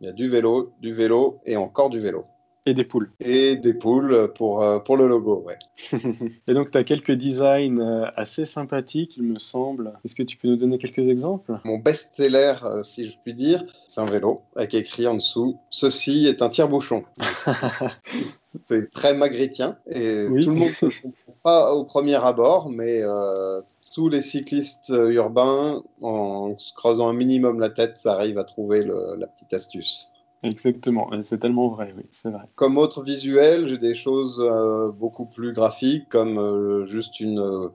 Il 0.00 0.06
y 0.06 0.08
a 0.08 0.12
du 0.12 0.28
vélo, 0.28 0.72
du 0.80 0.92
vélo 0.92 1.38
et 1.44 1.56
encore 1.56 1.90
du 1.90 2.00
vélo. 2.00 2.24
Et 2.68 2.74
des 2.74 2.84
poules. 2.84 3.10
Et 3.20 3.56
des 3.56 3.74
poules 3.74 4.32
pour, 4.34 4.62
euh, 4.62 4.78
pour 4.78 4.96
le 4.96 5.08
logo, 5.08 5.42
ouais. 5.46 5.58
Et 6.48 6.54
donc, 6.54 6.70
tu 6.70 6.78
as 6.78 6.84
quelques 6.84 7.12
designs 7.12 7.78
euh, 7.80 8.06
assez 8.16 8.44
sympathiques, 8.44 9.16
il 9.16 9.24
me 9.24 9.38
semble. 9.38 9.94
Est-ce 10.04 10.14
que 10.14 10.22
tu 10.22 10.36
peux 10.36 10.48
nous 10.48 10.56
donner 10.56 10.78
quelques 10.78 11.08
exemples? 11.08 11.58
Mon 11.64 11.78
best-seller, 11.78 12.54
euh, 12.64 12.82
si 12.82 13.06
je 13.06 13.12
puis 13.24 13.34
dire, 13.34 13.64
c'est 13.86 14.00
un 14.00 14.06
vélo 14.06 14.42
avec 14.56 14.74
écrit 14.74 15.06
en 15.06 15.14
dessous 15.14 15.58
Ceci 15.70 16.26
est 16.26 16.42
un 16.42 16.48
tire-bouchon. 16.48 17.04
c'est 18.66 18.90
très 18.90 19.14
magritien 19.14 19.76
et 19.86 20.26
Oui. 20.26 20.44
tout 20.44 20.50
le 20.50 20.56
monde 20.60 20.70
ne 20.82 20.88
comprend 20.88 21.36
pas 21.42 21.72
au 21.74 21.84
premier 21.84 22.16
abord, 22.16 22.68
mais 22.70 23.00
euh, 23.02 23.60
tous 23.94 24.08
les 24.08 24.22
cyclistes 24.22 24.92
urbains, 24.94 25.82
en 26.02 26.58
se 26.58 26.72
creusant 26.74 27.08
un 27.08 27.12
minimum 27.14 27.58
la 27.60 27.70
tête, 27.70 27.96
ça 27.98 28.12
arrive 28.12 28.38
à 28.38 28.44
trouver 28.44 28.82
le- 28.82 29.16
la 29.18 29.26
petite 29.26 29.52
astuce. 29.54 30.08
Exactement, 30.44 31.10
c'est 31.20 31.38
tellement 31.40 31.68
vrai, 31.68 31.92
oui, 31.96 32.04
c'est 32.10 32.30
vrai. 32.30 32.44
Comme 32.54 32.78
autre 32.78 33.02
visuel, 33.02 33.68
j'ai 33.68 33.78
des 33.78 33.94
choses 33.96 34.38
euh, 34.40 34.92
beaucoup 34.92 35.26
plus 35.28 35.52
graphiques, 35.52 36.08
comme 36.08 36.38
euh, 36.38 36.86
juste 36.86 37.18
une 37.18 37.40
euh, 37.40 37.68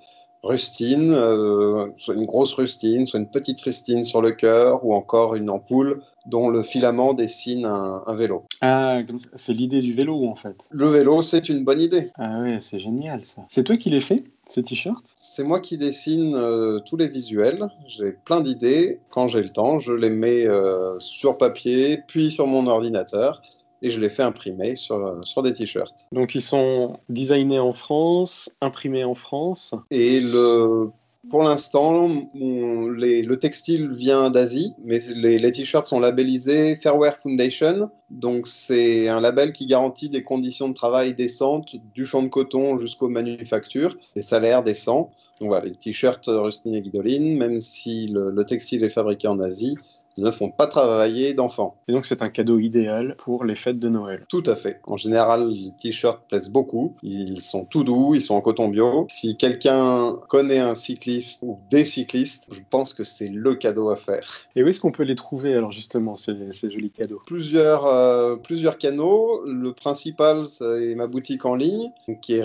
rustine, 0.44 1.13
euh, 1.13 1.88
soit 1.98 2.16
une 2.16 2.25
grosse 2.25 2.54
rustine, 2.54 3.06
soit 3.06 3.19
une 3.19 3.30
petite 3.30 3.62
rustine 3.62 4.04
sur 4.04 4.22
le 4.22 4.31
cœur, 4.31 4.86
ou 4.86 4.94
encore 4.94 5.36
une 5.36 5.50
ampoule 5.50 6.01
dont 6.25 6.50
le 6.50 6.63
filament 6.63 7.13
dessine 7.13 7.66
un, 7.66 8.04
un 8.06 8.16
vélo. 8.16 8.44
Ah, 8.62 9.00
c'est 9.34 9.54
l'idée 9.54 9.81
du 9.81 9.94
vélo, 9.94 10.25
en 10.28 10.36
fait. 10.36 10.68
Le 10.72 10.88
vélo, 10.88 11.22
c'est 11.22 11.50
une 11.50 11.63
bonne 11.63 11.81
idée. 11.81 12.12
Ah 12.16 12.42
ouais, 12.42 12.57
c'est 12.60 12.80
génial, 12.80 13.25
ça. 13.25 13.44
C'est 13.50 13.63
toi 13.63 13.78
qui 13.78 13.90
les 13.90 14.00
fait, 14.00 14.24
ces 14.48 14.63
t-shirts 14.63 15.06
C'est 15.16 15.44
moi 15.44 15.60
qui 15.60 15.78
dessine 15.78 16.36
euh, 16.36 16.80
tous 16.80 16.98
les 16.98 17.07
visuels. 17.07 17.68
J'ai 17.88 18.12
plein 18.12 18.42
d'idées. 18.42 19.00
Quand 19.10 19.28
j'ai 19.28 19.42
le 19.42 19.50
temps, 19.50 19.80
je 19.80 19.92
les 19.92 20.10
mets 20.10 20.45
euh, 20.45 20.98
sur 21.00 21.38
papier, 21.38 22.00
puis 22.07 22.31
sur 22.31 22.48
mon 22.48 22.68
ordinateur, 22.68 23.42
et 23.83 23.89
je 23.89 24.00
les 24.00 24.09
fais 24.09 24.24
imprimer 24.24 24.75
sur, 24.75 25.19
sur 25.24 25.44
des 25.44 25.53
t-shirts. 25.53 26.07
Donc, 26.12 26.33
ils 26.33 26.41
sont 26.41 26.97
designés 27.09 27.59
en 27.59 27.74
France, 27.74 28.56
imprimés 28.62 29.03
en 29.03 29.13
France. 29.13 29.75
Et 29.91 30.21
le, 30.21 30.89
pour 31.30 31.44
l'instant, 31.44 32.07
le 32.33 33.35
textile 33.35 33.94
vient 33.94 34.30
d'Asie, 34.30 34.74
mais 34.85 35.00
les, 35.15 35.38
les 35.38 35.51
t-shirts 35.51 35.85
sont 35.85 36.00
labellisés 36.00 36.77
Fairwear 36.77 37.18
Foundation. 37.21 37.89
Donc, 38.09 38.47
c'est 38.47 39.09
un 39.09 39.19
label 39.19 39.51
qui 39.51 39.65
garantit 39.65 40.09
des 40.09 40.24
conditions 40.24 40.69
de 40.69 40.74
travail 40.74 41.13
décentes, 41.13 41.75
du 41.94 42.06
champ 42.06 42.24
de 42.24 42.30
coton 42.30 42.80
jusqu'aux 42.80 43.09
manufactures, 43.09 43.97
des 44.15 44.21
salaires 44.21 44.63
décents. 44.63 45.12
Donc, 45.41 45.50
voilà, 45.50 45.65
les 45.65 45.75
t-shirts 45.75 46.25
Rustine 46.27 46.74
et 46.75 46.81
Guidoline, 46.81 47.35
même 47.38 47.59
si 47.59 48.07
le, 48.07 48.31
le 48.31 48.45
textile 48.45 48.83
est 48.85 48.89
fabriqué 48.89 49.27
en 49.27 49.41
Asie, 49.41 49.75
ne 50.18 50.31
font 50.31 50.50
pas 50.50 50.68
travailler 50.68 51.33
d'enfants. 51.33 51.78
Et 51.88 51.92
donc, 51.92 52.06
c'est 52.06 52.21
un 52.21 52.30
cadeau 52.30 52.59
idéal 52.59 53.16
pour 53.18 53.44
les 53.45 53.56
fêtes 53.56 53.80
de 53.80 53.90
Noël. 53.90 54.26
Tout 54.30 54.44
à 54.45 54.56
fait. 54.56 54.80
En 54.83 54.97
général, 54.97 55.49
les 55.49 55.71
t-shirts 55.80 56.21
plaisent 56.28 56.49
beaucoup. 56.49 56.95
Ils 57.04 57.42
sont 57.42 57.66
tout 57.66 57.83
doux, 57.83 58.16
ils 58.16 58.21
sont 58.21 58.35
en 58.35 58.42
coton 58.42 58.68
bio. 58.68 59.06
Si 59.09 59.38
quelqu'un 59.38 60.18
connaît 60.30 60.59
un 60.59 60.76
cycliste 60.76 61.42
ou 61.44 61.59
des 61.71 61.85
cyclistes, 61.85 62.47
je 62.52 62.59
pense 62.69 62.94
que 62.94 63.04
c'est 63.04 63.30
le 63.30 63.56
cadeau 63.56 63.90
à 63.90 63.95
faire. 63.95 64.47
Et 64.56 64.64
où 64.64 64.68
est-ce 64.68 64.80
qu'on 64.80 64.92
peut 64.92 65.04
les 65.04 65.16
trouver, 65.16 65.54
alors, 65.54 65.71
justement, 65.71 66.16
ces, 66.16 66.52
ces 66.52 66.69
jolis 66.69 66.92
cadeaux? 66.92 67.21
Plusieurs, 67.26 67.85
euh, 67.88 68.35
plusieurs 68.35 68.78
canaux. 68.78 69.44
Le 69.45 69.73
principal, 69.73 70.47
c'est 70.47 70.95
ma 70.95 71.07
boutique 71.07 71.45
en 71.45 71.56
ligne, 71.56 71.92
qui 72.21 72.33
est 72.33 72.44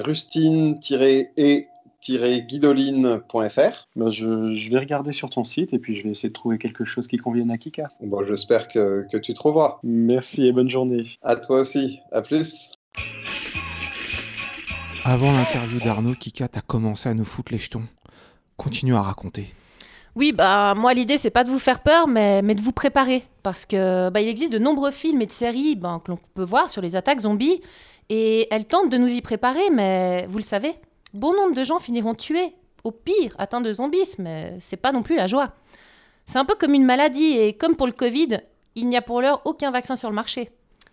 rustine-et-guidoline.fr. 1.99 3.89
Ben, 3.97 4.11
je, 4.11 4.55
je 4.55 4.71
vais 4.71 4.79
regarder 4.79 5.13
sur 5.13 5.31
ton 5.31 5.45
site 5.45 5.73
et 5.73 5.79
puis 5.79 5.95
je 5.95 6.05
vais 6.05 6.11
essayer 6.11 6.29
de 6.29 6.35
trouver 6.35 6.59
quelque 6.59 6.85
chose 6.85 7.09
qui 7.09 7.17
convienne 7.17 7.51
à 7.51 7.59
Kika. 7.59 7.89
Bon, 8.01 8.25
j'espère 8.25 8.69
que, 8.69 9.07
que 9.11 9.17
tu 9.17 9.35
trouveras. 9.35 9.79
Merci 9.83 10.47
et 10.47 10.53
bonne 10.53 10.69
journée. 10.69 11.19
À 11.23 11.37
toi 11.37 11.61
aussi. 11.61 11.99
À 12.13 12.23
plus. 12.23 12.71
Avant 15.05 15.33
l'interview 15.33 15.81
d'Arnaud, 15.81 16.15
Kika, 16.15 16.49
t'as 16.49 16.61
commencé 16.61 17.09
à 17.09 17.15
nous 17.15 17.25
foutre 17.25 17.53
les 17.53 17.59
jetons. 17.59 17.85
Continue 18.57 18.95
à 18.95 19.03
raconter. 19.03 19.55
Oui, 20.17 20.33
bah 20.33 20.75
moi 20.75 20.95
l'idée 20.95 21.17
c'est 21.17 21.31
pas 21.31 21.45
de 21.45 21.49
vous 21.49 21.61
faire 21.61 21.81
peur, 21.81 22.09
mais, 22.09 22.43
mais 22.43 22.57
de 22.57 22.61
vous 22.61 22.73
préparer, 22.73 23.23
parce 23.45 23.65
que 23.65 24.11
bah, 24.11 24.21
il 24.21 24.27
existe 24.27 24.53
de 24.53 24.59
nombreux 24.59 24.91
films 24.91 25.23
et 25.23 25.27
de 25.27 25.33
séries 25.33 25.77
ben, 25.77 26.01
que 26.05 26.11
l'on 26.11 26.19
peut 26.35 26.43
voir 26.43 26.71
sur 26.71 26.83
les 26.83 26.97
attaques 26.97 27.21
zombies, 27.21 27.61
et 28.09 28.49
elles 28.51 28.65
tentent 28.65 28.91
de 28.91 28.99
nous 28.99 29.13
y 29.13 29.21
préparer, 29.21 29.71
mais 29.71 30.27
vous 30.29 30.39
le 30.39 30.43
savez, 30.43 30.75
bon 31.15 31.35
nombre 31.35 31.55
de 31.55 31.65
gens 31.65 31.79
finiront 31.79 32.15
tués, 32.15 32.55
au 32.85 32.91
pire 32.91 33.35
atteints 33.39 33.61
de 33.61 33.73
zombies, 33.73 34.15
mais 34.19 34.57
c'est 34.61 34.77
pas 34.77 34.93
non 34.93 35.03
plus 35.03 35.17
la 35.17 35.27
joie. 35.27 35.53
C'est 36.27 36.39
un 36.39 36.45
peu 36.45 36.55
comme 36.55 36.75
une 36.75 36.85
maladie, 36.85 37.39
et 37.39 37.55
comme 37.55 37.77
pour 37.77 37.87
le 37.87 37.93
Covid, 37.93 38.41
il 38.75 38.89
n'y 38.89 38.97
a 38.97 39.03
pour 39.03 39.21
l'heure 39.21 39.43
aucun 39.45 39.71
vaccin 39.71 39.97
sur 39.97 40.09
le 40.09 40.15
marché. 40.15 40.51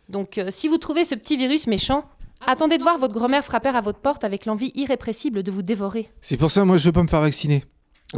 Donc 0.09 0.37
euh, 0.37 0.47
si 0.51 0.67
vous 0.67 0.77
trouvez 0.77 1.03
ce 1.03 1.15
petit 1.15 1.37
virus 1.37 1.67
méchant, 1.67 2.05
attendez 2.45 2.77
de 2.77 2.83
voir 2.83 2.97
votre 2.97 3.13
grand-mère 3.13 3.43
frapper 3.43 3.69
à 3.69 3.81
votre 3.81 3.99
porte 3.99 4.23
avec 4.23 4.45
l'envie 4.45 4.71
irrépressible 4.75 5.43
de 5.43 5.51
vous 5.51 5.61
dévorer. 5.61 6.09
C'est 6.21 6.37
pour 6.37 6.51
ça, 6.51 6.65
moi, 6.65 6.77
je 6.77 6.85
veux 6.85 6.91
pas 6.91 7.03
me 7.03 7.07
faire 7.07 7.21
vacciner. 7.21 7.63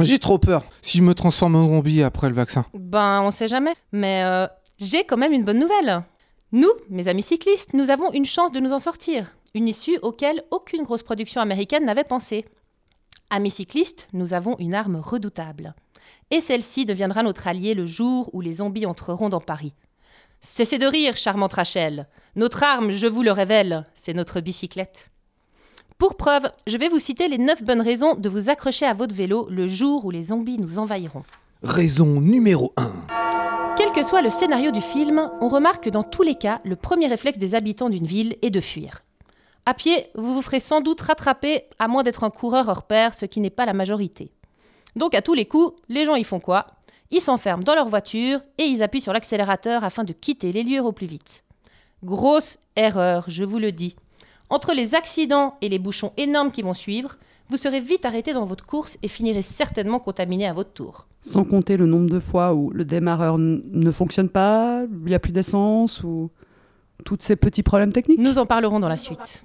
J'ai 0.00 0.18
trop 0.18 0.38
peur. 0.38 0.64
Si 0.82 0.98
je 0.98 1.02
me 1.02 1.14
transforme 1.14 1.56
en 1.56 1.64
zombie 1.66 2.02
après 2.02 2.28
le 2.28 2.34
vaccin. 2.34 2.66
Ben, 2.74 3.22
on 3.22 3.30
sait 3.30 3.48
jamais. 3.48 3.74
Mais 3.90 4.22
euh, 4.24 4.46
j'ai 4.78 5.04
quand 5.04 5.16
même 5.16 5.32
une 5.32 5.44
bonne 5.44 5.58
nouvelle. 5.58 6.04
Nous, 6.52 6.70
mes 6.88 7.08
amis 7.08 7.22
cyclistes, 7.22 7.74
nous 7.74 7.90
avons 7.90 8.12
une 8.12 8.24
chance 8.24 8.52
de 8.52 8.60
nous 8.60 8.72
en 8.72 8.78
sortir. 8.78 9.36
Une 9.54 9.68
issue 9.68 9.98
auquel 10.02 10.44
aucune 10.50 10.82
grosse 10.82 11.02
production 11.02 11.40
américaine 11.40 11.84
n'avait 11.84 12.04
pensé. 12.04 12.44
Amis 13.30 13.50
cyclistes, 13.50 14.08
nous 14.12 14.34
avons 14.34 14.56
une 14.58 14.74
arme 14.74 14.96
redoutable. 14.96 15.74
et 16.30 16.40
celle-ci 16.40 16.84
deviendra 16.86 17.22
notre 17.22 17.46
allié 17.46 17.74
le 17.74 17.86
jour 17.86 18.30
où 18.32 18.40
les 18.40 18.54
zombies 18.54 18.86
entreront 18.86 19.28
dans 19.28 19.40
Paris. 19.40 19.72
Cessez 20.40 20.78
de 20.78 20.86
rire, 20.86 21.16
charmante 21.16 21.54
Rachel. 21.54 22.06
Notre 22.36 22.62
arme, 22.62 22.92
je 22.92 23.06
vous 23.06 23.22
le 23.22 23.32
révèle, 23.32 23.86
c'est 23.94 24.14
notre 24.14 24.40
bicyclette. 24.40 25.10
Pour 25.96 26.16
preuve, 26.16 26.50
je 26.66 26.76
vais 26.76 26.88
vous 26.88 26.98
citer 27.00 27.28
les 27.28 27.38
9 27.38 27.64
bonnes 27.64 27.80
raisons 27.80 28.14
de 28.14 28.28
vous 28.28 28.50
accrocher 28.50 28.86
à 28.86 28.94
votre 28.94 29.14
vélo 29.14 29.48
le 29.50 29.66
jour 29.66 30.04
où 30.04 30.10
les 30.10 30.24
zombies 30.24 30.58
nous 30.58 30.78
envahiront. 30.78 31.24
Raison 31.62 32.20
numéro 32.20 32.72
1. 32.76 33.74
Quel 33.76 33.90
que 33.92 34.06
soit 34.06 34.22
le 34.22 34.30
scénario 34.30 34.70
du 34.70 34.80
film, 34.80 35.30
on 35.40 35.48
remarque 35.48 35.84
que 35.84 35.90
dans 35.90 36.04
tous 36.04 36.22
les 36.22 36.36
cas, 36.36 36.60
le 36.64 36.76
premier 36.76 37.08
réflexe 37.08 37.38
des 37.38 37.54
habitants 37.54 37.90
d'une 37.90 38.06
ville 38.06 38.36
est 38.42 38.50
de 38.50 38.60
fuir. 38.60 39.02
À 39.68 39.74
pied, 39.74 40.06
vous 40.14 40.32
vous 40.32 40.40
ferez 40.40 40.60
sans 40.60 40.80
doute 40.80 41.02
rattraper, 41.02 41.64
à 41.78 41.88
moins 41.88 42.02
d'être 42.02 42.24
un 42.24 42.30
coureur 42.30 42.70
hors 42.70 42.84
pair, 42.84 43.12
ce 43.12 43.26
qui 43.26 43.38
n'est 43.38 43.50
pas 43.50 43.66
la 43.66 43.74
majorité. 43.74 44.32
Donc 44.96 45.14
à 45.14 45.20
tous 45.20 45.34
les 45.34 45.44
coups, 45.44 45.78
les 45.90 46.06
gens 46.06 46.14
y 46.14 46.24
font 46.24 46.40
quoi? 46.40 46.64
Ils 47.10 47.20
s'enferment 47.20 47.62
dans 47.62 47.74
leur 47.74 47.90
voiture 47.90 48.40
et 48.56 48.62
ils 48.62 48.82
appuient 48.82 49.02
sur 49.02 49.12
l'accélérateur 49.12 49.84
afin 49.84 50.04
de 50.04 50.14
quitter 50.14 50.52
les 50.52 50.62
lieux 50.62 50.80
au 50.80 50.92
plus 50.92 51.06
vite. 51.06 51.44
Grosse 52.02 52.56
erreur, 52.76 53.26
je 53.28 53.44
vous 53.44 53.58
le 53.58 53.70
dis. 53.70 53.94
Entre 54.48 54.72
les 54.72 54.94
accidents 54.94 55.58
et 55.60 55.68
les 55.68 55.78
bouchons 55.78 56.14
énormes 56.16 56.50
qui 56.50 56.62
vont 56.62 56.72
suivre, 56.72 57.18
vous 57.50 57.58
serez 57.58 57.80
vite 57.80 58.06
arrêté 58.06 58.32
dans 58.32 58.46
votre 58.46 58.64
course 58.64 58.96
et 59.02 59.08
finirez 59.08 59.42
certainement 59.42 59.98
contaminé 59.98 60.48
à 60.48 60.54
votre 60.54 60.72
tour. 60.72 61.06
Sans 61.20 61.44
compter 61.44 61.76
le 61.76 61.84
nombre 61.84 62.08
de 62.08 62.20
fois 62.20 62.54
où 62.54 62.70
le 62.70 62.86
démarreur 62.86 63.36
ne 63.36 63.90
fonctionne 63.90 64.30
pas, 64.30 64.84
il 64.90 65.08
n'y 65.08 65.14
a 65.14 65.18
plus 65.18 65.32
d'essence 65.32 66.02
ou 66.02 66.30
tous 67.04 67.18
ces 67.20 67.36
petits 67.36 67.62
problèmes 67.62 67.92
techniques? 67.92 68.18
Nous 68.18 68.38
en 68.38 68.46
parlerons 68.46 68.80
dans 68.80 68.88
la 68.88 68.96
suite. 68.96 69.44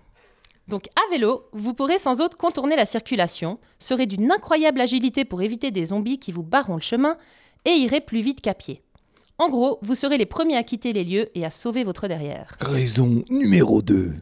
Donc 0.67 0.87
à 0.95 1.11
vélo, 1.11 1.43
vous 1.51 1.73
pourrez 1.73 1.99
sans 1.99 2.21
autre 2.21 2.37
contourner 2.37 2.75
la 2.75 2.85
circulation, 2.85 3.55
serez 3.79 4.05
d'une 4.05 4.31
incroyable 4.31 4.79
agilité 4.79 5.25
pour 5.25 5.41
éviter 5.41 5.71
des 5.71 5.85
zombies 5.85 6.19
qui 6.19 6.31
vous 6.31 6.43
barreront 6.43 6.75
le 6.75 6.81
chemin 6.81 7.17
et 7.65 7.71
irez 7.71 8.01
plus 8.01 8.21
vite 8.21 8.41
qu'à 8.41 8.53
pied. 8.53 8.81
En 9.37 9.49
gros, 9.49 9.79
vous 9.81 9.95
serez 9.95 10.17
les 10.17 10.25
premiers 10.25 10.57
à 10.57 10.63
quitter 10.63 10.93
les 10.93 11.03
lieux 11.03 11.29
et 11.35 11.43
à 11.43 11.49
sauver 11.49 11.83
votre 11.83 12.07
derrière. 12.07 12.55
Raison 12.61 13.23
numéro 13.29 13.81
2. 13.81 14.13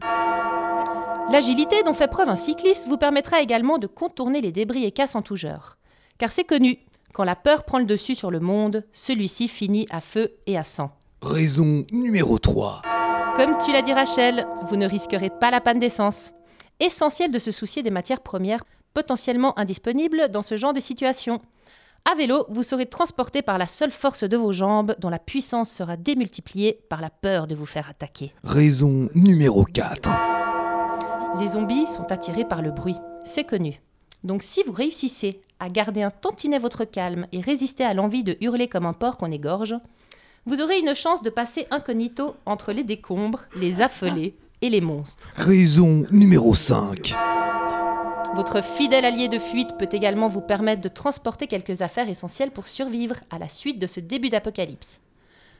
L'agilité 1.30 1.82
dont 1.84 1.92
fait 1.92 2.08
preuve 2.08 2.28
un 2.28 2.36
cycliste 2.36 2.88
vous 2.88 2.96
permettra 2.96 3.40
également 3.40 3.78
de 3.78 3.86
contourner 3.86 4.40
les 4.40 4.52
débris 4.52 4.84
et 4.84 4.90
casses 4.90 5.14
en 5.14 5.22
tout 5.22 5.36
genre. 5.36 5.76
Car 6.18 6.32
c'est 6.32 6.44
connu, 6.44 6.78
quand 7.12 7.24
la 7.24 7.36
peur 7.36 7.64
prend 7.64 7.78
le 7.78 7.84
dessus 7.84 8.14
sur 8.14 8.30
le 8.30 8.40
monde, 8.40 8.84
celui-ci 8.92 9.48
finit 9.48 9.86
à 9.90 10.00
feu 10.00 10.34
et 10.46 10.58
à 10.58 10.64
sang. 10.64 10.90
Raison 11.20 11.84
numéro 11.92 12.38
3. 12.38 12.82
Comme 13.36 13.56
tu 13.56 13.72
l'as 13.72 13.80
dit 13.80 13.94
Rachel, 13.94 14.46
vous 14.68 14.76
ne 14.76 14.86
risquerez 14.86 15.30
pas 15.30 15.50
la 15.50 15.62
panne 15.62 15.78
d'essence. 15.78 16.32
Essentiel 16.80 17.32
de 17.32 17.38
se 17.38 17.50
soucier 17.50 17.82
des 17.82 17.90
matières 17.90 18.20
premières 18.20 18.62
potentiellement 18.92 19.58
indisponibles 19.58 20.28
dans 20.30 20.42
ce 20.42 20.58
genre 20.58 20.74
de 20.74 20.80
situation. 20.80 21.40
À 22.04 22.14
vélo, 22.14 22.44
vous 22.50 22.62
serez 22.62 22.84
transporté 22.86 23.40
par 23.40 23.56
la 23.56 23.66
seule 23.66 23.90
force 23.90 24.24
de 24.24 24.36
vos 24.36 24.52
jambes 24.52 24.94
dont 24.98 25.08
la 25.08 25.18
puissance 25.18 25.70
sera 25.70 25.96
démultipliée 25.96 26.80
par 26.90 27.00
la 27.00 27.08
peur 27.08 27.46
de 27.46 27.54
vous 27.54 27.64
faire 27.64 27.88
attaquer. 27.88 28.34
Raison 28.44 29.08
numéro 29.14 29.64
4. 29.64 30.10
Les 31.40 31.48
zombies 31.48 31.86
sont 31.86 32.12
attirés 32.12 32.44
par 32.44 32.60
le 32.60 32.70
bruit, 32.70 32.96
c'est 33.24 33.44
connu. 33.44 33.80
Donc 34.24 34.42
si 34.42 34.62
vous 34.64 34.72
réussissez 34.72 35.40
à 35.58 35.70
garder 35.70 36.02
un 36.02 36.10
tantinet 36.10 36.58
votre 36.58 36.84
calme 36.84 37.26
et 37.32 37.40
résister 37.40 37.84
à 37.84 37.94
l'envie 37.94 38.24
de 38.24 38.36
hurler 38.42 38.68
comme 38.68 38.84
un 38.84 38.92
porc 38.92 39.16
qu'on 39.16 39.32
égorge, 39.32 39.74
vous 40.44 40.60
aurez 40.60 40.78
une 40.78 40.94
chance 40.94 41.22
de 41.22 41.30
passer 41.30 41.66
incognito 41.70 42.34
entre 42.46 42.72
les 42.72 42.82
décombres, 42.82 43.42
les 43.56 43.80
affolés 43.80 44.34
et 44.60 44.70
les 44.70 44.80
monstres. 44.80 45.32
Raison 45.36 46.04
numéro 46.10 46.54
5. 46.54 47.14
Votre 48.34 48.64
fidèle 48.64 49.04
allié 49.04 49.28
de 49.28 49.38
fuite 49.38 49.76
peut 49.78 49.88
également 49.92 50.28
vous 50.28 50.40
permettre 50.40 50.80
de 50.80 50.88
transporter 50.88 51.46
quelques 51.46 51.82
affaires 51.82 52.08
essentielles 52.08 52.50
pour 52.50 52.66
survivre 52.66 53.16
à 53.30 53.38
la 53.38 53.48
suite 53.48 53.78
de 53.78 53.86
ce 53.86 54.00
début 54.00 54.30
d'apocalypse. 54.30 55.00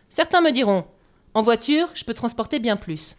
Certains 0.09 0.41
me 0.41 0.51
diront 0.51 0.85
En 1.35 1.43
voiture, 1.43 1.89
je 1.95 2.05
peux 2.05 2.15
transporter 2.15 2.59
bien 2.59 2.77
plus. 2.77 3.17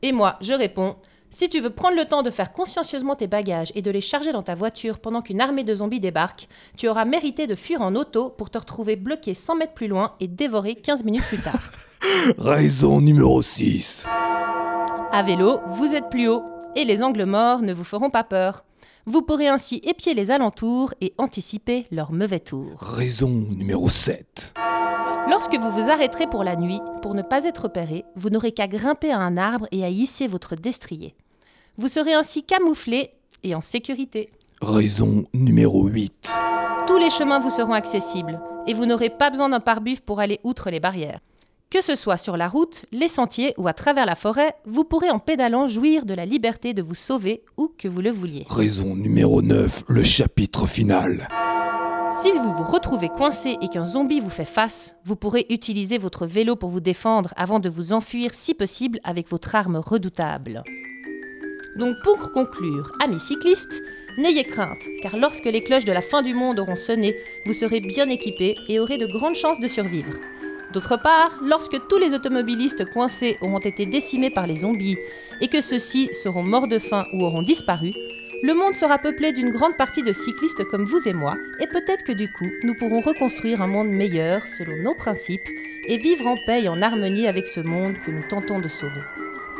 Et 0.00 0.12
moi, 0.12 0.38
je 0.40 0.54
réponds 0.54 0.96
Si 1.34 1.48
tu 1.48 1.60
veux 1.60 1.70
prendre 1.70 1.96
le 1.96 2.04
temps 2.04 2.22
de 2.22 2.30
faire 2.30 2.52
consciencieusement 2.52 3.16
tes 3.16 3.26
bagages 3.26 3.72
et 3.74 3.80
de 3.80 3.90
les 3.90 4.02
charger 4.02 4.32
dans 4.32 4.42
ta 4.42 4.54
voiture 4.54 4.98
pendant 4.98 5.22
qu'une 5.22 5.40
armée 5.40 5.64
de 5.64 5.74
zombies 5.74 5.98
débarque, 5.98 6.46
tu 6.76 6.88
auras 6.88 7.06
mérité 7.06 7.46
de 7.46 7.54
fuir 7.54 7.80
en 7.80 7.94
auto 7.94 8.28
pour 8.28 8.50
te 8.50 8.58
retrouver 8.58 8.96
bloqué 8.96 9.32
100 9.32 9.56
mètres 9.56 9.72
plus 9.72 9.88
loin 9.88 10.12
et 10.20 10.28
dévoré 10.28 10.74
15 10.74 11.04
minutes 11.04 11.24
plus 11.24 11.38
tard. 11.38 11.72
Raison 12.36 13.00
numéro 13.00 13.40
6. 13.40 14.04
À 15.10 15.22
vélo, 15.22 15.60
vous 15.70 15.94
êtes 15.94 16.10
plus 16.10 16.28
haut 16.28 16.42
et 16.76 16.84
les 16.84 17.02
angles 17.02 17.24
morts 17.24 17.62
ne 17.62 17.72
vous 17.72 17.84
feront 17.84 18.10
pas 18.10 18.24
peur. 18.24 18.62
Vous 19.04 19.22
pourrez 19.22 19.48
ainsi 19.48 19.80
épier 19.82 20.14
les 20.14 20.30
alentours 20.30 20.94
et 21.00 21.12
anticiper 21.18 21.86
leur 21.90 22.12
mauvais 22.12 22.38
tour. 22.38 22.76
Raison 22.78 23.28
numéro 23.28 23.88
7. 23.88 24.54
Lorsque 25.28 25.58
vous 25.58 25.72
vous 25.72 25.90
arrêterez 25.90 26.28
pour 26.28 26.44
la 26.44 26.54
nuit, 26.54 26.80
pour 27.02 27.14
ne 27.14 27.22
pas 27.22 27.44
être 27.44 27.64
repéré, 27.64 28.04
vous 28.14 28.30
n'aurez 28.30 28.52
qu'à 28.52 28.68
grimper 28.68 29.10
à 29.10 29.18
un 29.18 29.36
arbre 29.36 29.66
et 29.72 29.84
à 29.84 29.88
hisser 29.88 30.28
votre 30.28 30.54
destrier. 30.54 31.16
Vous 31.78 31.88
serez 31.88 32.14
ainsi 32.14 32.44
camouflé 32.44 33.10
et 33.42 33.56
en 33.56 33.60
sécurité. 33.60 34.30
Raison 34.60 35.24
numéro 35.34 35.88
8. 35.88 36.32
Tous 36.86 36.98
les 36.98 37.10
chemins 37.10 37.40
vous 37.40 37.50
seront 37.50 37.72
accessibles 37.72 38.40
et 38.68 38.74
vous 38.74 38.86
n'aurez 38.86 39.10
pas 39.10 39.30
besoin 39.30 39.48
d'un 39.48 39.58
pare-buf 39.58 40.00
pour 40.00 40.20
aller 40.20 40.38
outre 40.44 40.70
les 40.70 40.78
barrières. 40.78 41.18
Que 41.72 41.80
ce 41.80 41.94
soit 41.94 42.18
sur 42.18 42.36
la 42.36 42.48
route, 42.48 42.84
les 42.92 43.08
sentiers 43.08 43.54
ou 43.56 43.66
à 43.66 43.72
travers 43.72 44.04
la 44.04 44.14
forêt, 44.14 44.52
vous 44.66 44.84
pourrez 44.84 45.08
en 45.08 45.18
pédalant 45.18 45.68
jouir 45.68 46.04
de 46.04 46.12
la 46.12 46.26
liberté 46.26 46.74
de 46.74 46.82
vous 46.82 46.94
sauver 46.94 47.44
où 47.56 47.72
que 47.78 47.88
vous 47.88 48.02
le 48.02 48.10
vouliez. 48.10 48.44
Raison 48.46 48.94
numéro 48.94 49.40
9. 49.40 49.84
Le 49.88 50.02
chapitre 50.02 50.66
final. 50.66 51.28
Si 52.10 52.30
vous 52.30 52.52
vous 52.52 52.64
retrouvez 52.64 53.08
coincé 53.08 53.56
et 53.62 53.68
qu'un 53.68 53.86
zombie 53.86 54.20
vous 54.20 54.28
fait 54.28 54.44
face, 54.44 54.96
vous 55.06 55.16
pourrez 55.16 55.46
utiliser 55.48 55.96
votre 55.96 56.26
vélo 56.26 56.56
pour 56.56 56.68
vous 56.68 56.80
défendre 56.80 57.32
avant 57.38 57.58
de 57.58 57.70
vous 57.70 57.94
enfuir 57.94 58.34
si 58.34 58.52
possible 58.52 59.00
avec 59.02 59.30
votre 59.30 59.54
arme 59.54 59.76
redoutable. 59.76 60.64
Donc 61.78 61.96
pour 62.04 62.32
conclure, 62.32 62.92
amis 63.02 63.18
cyclistes, 63.18 63.80
n'ayez 64.18 64.44
crainte, 64.44 64.82
car 65.00 65.16
lorsque 65.16 65.46
les 65.46 65.64
cloches 65.64 65.86
de 65.86 65.92
la 65.92 66.02
fin 66.02 66.20
du 66.20 66.34
monde 66.34 66.58
auront 66.58 66.76
sonné, 66.76 67.16
vous 67.46 67.54
serez 67.54 67.80
bien 67.80 68.10
équipés 68.10 68.56
et 68.68 68.78
aurez 68.78 68.98
de 68.98 69.06
grandes 69.06 69.36
chances 69.36 69.58
de 69.58 69.68
survivre. 69.68 70.12
D'autre 70.72 70.96
part, 70.96 71.38
lorsque 71.44 71.76
tous 71.88 71.98
les 71.98 72.14
automobilistes 72.14 72.90
coincés 72.90 73.36
auront 73.42 73.58
été 73.58 73.84
décimés 73.84 74.30
par 74.30 74.46
les 74.46 74.56
zombies 74.56 74.96
et 75.42 75.48
que 75.48 75.60
ceux-ci 75.60 76.08
seront 76.14 76.42
morts 76.42 76.66
de 76.66 76.78
faim 76.78 77.06
ou 77.12 77.24
auront 77.24 77.42
disparu, 77.42 77.90
le 78.42 78.54
monde 78.54 78.74
sera 78.74 78.98
peuplé 78.98 79.32
d'une 79.32 79.50
grande 79.50 79.76
partie 79.76 80.02
de 80.02 80.12
cyclistes 80.12 80.64
comme 80.64 80.84
vous 80.84 81.06
et 81.06 81.12
moi, 81.12 81.34
et 81.60 81.66
peut-être 81.66 82.04
que 82.04 82.12
du 82.12 82.32
coup, 82.32 82.48
nous 82.64 82.74
pourrons 82.74 83.02
reconstruire 83.02 83.60
un 83.60 83.66
monde 83.66 83.88
meilleur 83.88 84.46
selon 84.46 84.76
nos 84.82 84.94
principes 84.94 85.46
et 85.86 85.98
vivre 85.98 86.26
en 86.26 86.36
paix 86.46 86.62
et 86.62 86.68
en 86.68 86.80
harmonie 86.80 87.28
avec 87.28 87.48
ce 87.48 87.60
monde 87.60 87.94
que 88.04 88.10
nous 88.10 88.24
tentons 88.28 88.58
de 88.58 88.68
sauver. 88.68 89.02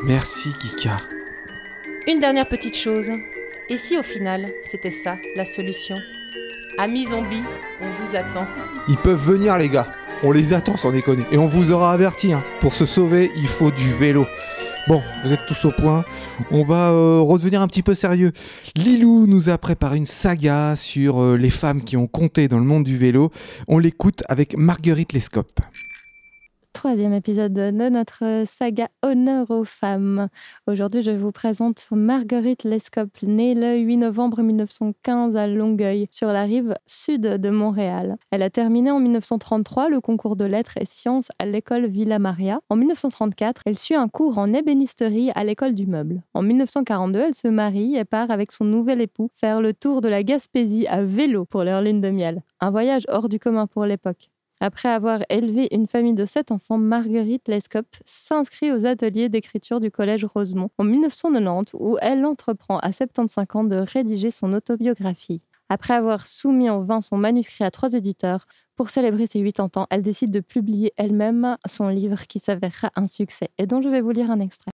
Merci 0.04 0.52
Kika. 0.54 0.96
Une 2.08 2.20
dernière 2.20 2.48
petite 2.48 2.76
chose. 2.76 3.10
Et 3.68 3.76
si 3.76 3.98
au 3.98 4.02
final, 4.02 4.50
c'était 4.64 4.90
ça, 4.90 5.18
la 5.36 5.44
solution? 5.44 5.96
Amis 6.78 7.06
zombies, 7.06 7.44
on 7.80 8.02
vous 8.02 8.16
attend. 8.16 8.46
Ils 8.88 8.96
peuvent 8.96 9.24
venir 9.24 9.58
les 9.58 9.68
gars. 9.68 9.92
On 10.24 10.30
les 10.30 10.52
attend 10.52 10.76
sans 10.76 10.92
déconner. 10.92 11.24
Et 11.32 11.38
on 11.38 11.46
vous 11.46 11.72
aura 11.72 11.92
averti, 11.92 12.32
hein. 12.32 12.42
pour 12.60 12.72
se 12.72 12.86
sauver, 12.86 13.30
il 13.36 13.48
faut 13.48 13.72
du 13.72 13.92
vélo. 13.92 14.24
Bon, 14.86 15.02
vous 15.24 15.32
êtes 15.32 15.46
tous 15.46 15.64
au 15.64 15.70
point. 15.70 16.04
On 16.50 16.62
va 16.64 16.90
euh, 16.90 17.20
redevenir 17.20 17.60
un 17.60 17.68
petit 17.68 17.82
peu 17.82 17.94
sérieux. 17.94 18.32
Lilou 18.76 19.26
nous 19.26 19.48
a 19.48 19.58
préparé 19.58 19.96
une 19.96 20.06
saga 20.06 20.74
sur 20.76 21.20
euh, 21.20 21.36
les 21.36 21.50
femmes 21.50 21.82
qui 21.82 21.96
ont 21.96 22.06
compté 22.06 22.48
dans 22.48 22.58
le 22.58 22.64
monde 22.64 22.84
du 22.84 22.96
vélo. 22.96 23.30
On 23.68 23.78
l'écoute 23.78 24.22
avec 24.28 24.56
Marguerite 24.56 25.12
Lescope. 25.12 25.60
Troisième 26.72 27.12
épisode 27.12 27.52
de 27.52 27.70
notre 27.90 28.44
saga 28.46 28.88
Honneur 29.02 29.50
aux 29.50 29.64
femmes. 29.64 30.28
Aujourd'hui, 30.66 31.02
je 31.02 31.10
vous 31.10 31.30
présente 31.30 31.86
Marguerite 31.90 32.64
Lescope, 32.64 33.22
née 33.22 33.54
le 33.54 33.76
8 33.76 33.98
novembre 33.98 34.42
1915 34.42 35.36
à 35.36 35.46
Longueuil, 35.46 36.08
sur 36.10 36.28
la 36.28 36.42
rive 36.42 36.74
sud 36.86 37.20
de 37.20 37.50
Montréal. 37.50 38.16
Elle 38.30 38.42
a 38.42 38.50
terminé 38.50 38.90
en 38.90 39.00
1933 39.00 39.90
le 39.90 40.00
concours 40.00 40.34
de 40.34 40.46
lettres 40.46 40.78
et 40.80 40.86
sciences 40.86 41.28
à 41.38 41.44
l'école 41.44 41.86
Villa 41.86 42.18
Maria. 42.18 42.60
En 42.70 42.76
1934, 42.76 43.62
elle 43.66 43.78
suit 43.78 43.94
un 43.94 44.08
cours 44.08 44.38
en 44.38 44.52
ébénisterie 44.52 45.30
à 45.34 45.44
l'école 45.44 45.74
du 45.74 45.86
meuble. 45.86 46.22
En 46.32 46.42
1942, 46.42 47.20
elle 47.20 47.34
se 47.34 47.48
marie 47.48 47.96
et 47.96 48.04
part 48.04 48.30
avec 48.30 48.50
son 48.50 48.64
nouvel 48.64 49.02
époux 49.02 49.28
faire 49.34 49.60
le 49.60 49.74
tour 49.74 50.00
de 50.00 50.08
la 50.08 50.22
Gaspésie 50.22 50.86
à 50.88 51.02
vélo 51.04 51.44
pour 51.44 51.64
leur 51.64 51.82
lune 51.82 52.00
de 52.00 52.10
miel. 52.10 52.42
Un 52.60 52.70
voyage 52.70 53.04
hors 53.08 53.28
du 53.28 53.38
commun 53.38 53.66
pour 53.66 53.84
l'époque. 53.84 54.31
Après 54.64 54.90
avoir 54.90 55.22
élevé 55.28 55.66
une 55.72 55.88
famille 55.88 56.14
de 56.14 56.24
sept 56.24 56.52
enfants, 56.52 56.78
Marguerite 56.78 57.48
Lescope 57.48 57.96
s'inscrit 58.04 58.70
aux 58.70 58.86
ateliers 58.86 59.28
d'écriture 59.28 59.80
du 59.80 59.90
Collège 59.90 60.24
Rosemont 60.24 60.70
en 60.78 60.84
1990 60.84 61.74
où 61.80 61.98
elle 62.00 62.24
entreprend 62.24 62.78
à 62.78 62.92
75 62.92 63.46
ans 63.54 63.64
de 63.64 63.74
rédiger 63.74 64.30
son 64.30 64.52
autobiographie. 64.52 65.42
Après 65.68 65.94
avoir 65.94 66.28
soumis 66.28 66.70
en 66.70 66.80
vain 66.80 67.00
son 67.00 67.16
manuscrit 67.16 67.64
à 67.64 67.72
trois 67.72 67.92
éditeurs, 67.92 68.46
pour 68.76 68.90
célébrer 68.90 69.26
ses 69.26 69.42
80 69.42 69.82
ans, 69.82 69.88
elle 69.90 70.02
décide 70.02 70.30
de 70.30 70.38
publier 70.38 70.92
elle-même 70.96 71.56
son 71.66 71.88
livre 71.88 72.28
qui 72.28 72.38
s'avérera 72.38 72.92
un 72.94 73.06
succès 73.06 73.50
et 73.58 73.66
dont 73.66 73.82
je 73.82 73.88
vais 73.88 74.00
vous 74.00 74.12
lire 74.12 74.30
un 74.30 74.38
extrait. 74.38 74.70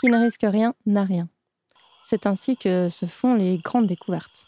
Qui 0.00 0.10
ne 0.10 0.16
risque 0.16 0.44
rien 0.44 0.74
n'a 0.86 1.02
rien. 1.02 1.28
C'est 2.04 2.24
ainsi 2.24 2.56
que 2.56 2.88
se 2.88 3.06
font 3.06 3.34
les 3.34 3.58
grandes 3.58 3.88
découvertes. 3.88 4.46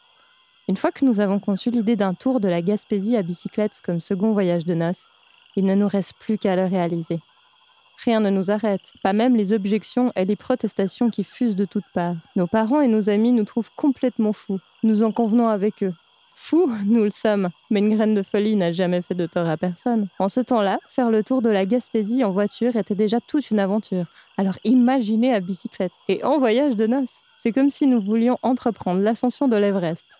Une 0.70 0.76
fois 0.76 0.92
que 0.92 1.04
nous 1.04 1.18
avons 1.18 1.40
conçu 1.40 1.72
l'idée 1.72 1.96
d'un 1.96 2.14
tour 2.14 2.38
de 2.38 2.46
la 2.46 2.62
Gaspésie 2.62 3.16
à 3.16 3.22
bicyclette 3.22 3.82
comme 3.84 4.00
second 4.00 4.30
voyage 4.30 4.64
de 4.64 4.74
noces, 4.74 5.08
il 5.56 5.64
ne 5.64 5.74
nous 5.74 5.88
reste 5.88 6.12
plus 6.20 6.38
qu'à 6.38 6.54
le 6.54 6.64
réaliser. 6.64 7.18
Rien 8.04 8.20
ne 8.20 8.30
nous 8.30 8.52
arrête, 8.52 8.92
pas 9.02 9.12
même 9.12 9.34
les 9.34 9.52
objections 9.52 10.12
et 10.14 10.24
les 10.24 10.36
protestations 10.36 11.10
qui 11.10 11.24
fusent 11.24 11.56
de 11.56 11.64
toutes 11.64 11.90
parts. 11.92 12.14
Nos 12.36 12.46
parents 12.46 12.80
et 12.80 12.86
nos 12.86 13.10
amis 13.10 13.32
nous 13.32 13.42
trouvent 13.42 13.72
complètement 13.74 14.32
fous. 14.32 14.60
Nous 14.84 15.02
en 15.02 15.10
convenons 15.10 15.48
avec 15.48 15.82
eux. 15.82 15.92
Fous, 16.36 16.70
nous 16.86 17.02
le 17.02 17.10
sommes, 17.10 17.48
mais 17.72 17.80
une 17.80 17.96
graine 17.96 18.14
de 18.14 18.22
folie 18.22 18.54
n'a 18.54 18.70
jamais 18.70 19.02
fait 19.02 19.16
de 19.16 19.26
tort 19.26 19.48
à 19.48 19.56
personne. 19.56 20.06
En 20.20 20.28
ce 20.28 20.38
temps-là, 20.38 20.78
faire 20.86 21.10
le 21.10 21.24
tour 21.24 21.42
de 21.42 21.50
la 21.50 21.66
Gaspésie 21.66 22.22
en 22.22 22.30
voiture 22.30 22.76
était 22.76 22.94
déjà 22.94 23.18
toute 23.20 23.50
une 23.50 23.58
aventure. 23.58 24.04
Alors 24.36 24.54
imaginez 24.62 25.34
à 25.34 25.40
bicyclette 25.40 25.90
et 26.06 26.22
en 26.22 26.38
voyage 26.38 26.76
de 26.76 26.86
noces. 26.86 27.22
C'est 27.38 27.50
comme 27.50 27.70
si 27.70 27.88
nous 27.88 28.00
voulions 28.00 28.38
entreprendre 28.42 29.00
l'ascension 29.00 29.48
de 29.48 29.56
l'Everest. 29.56 30.19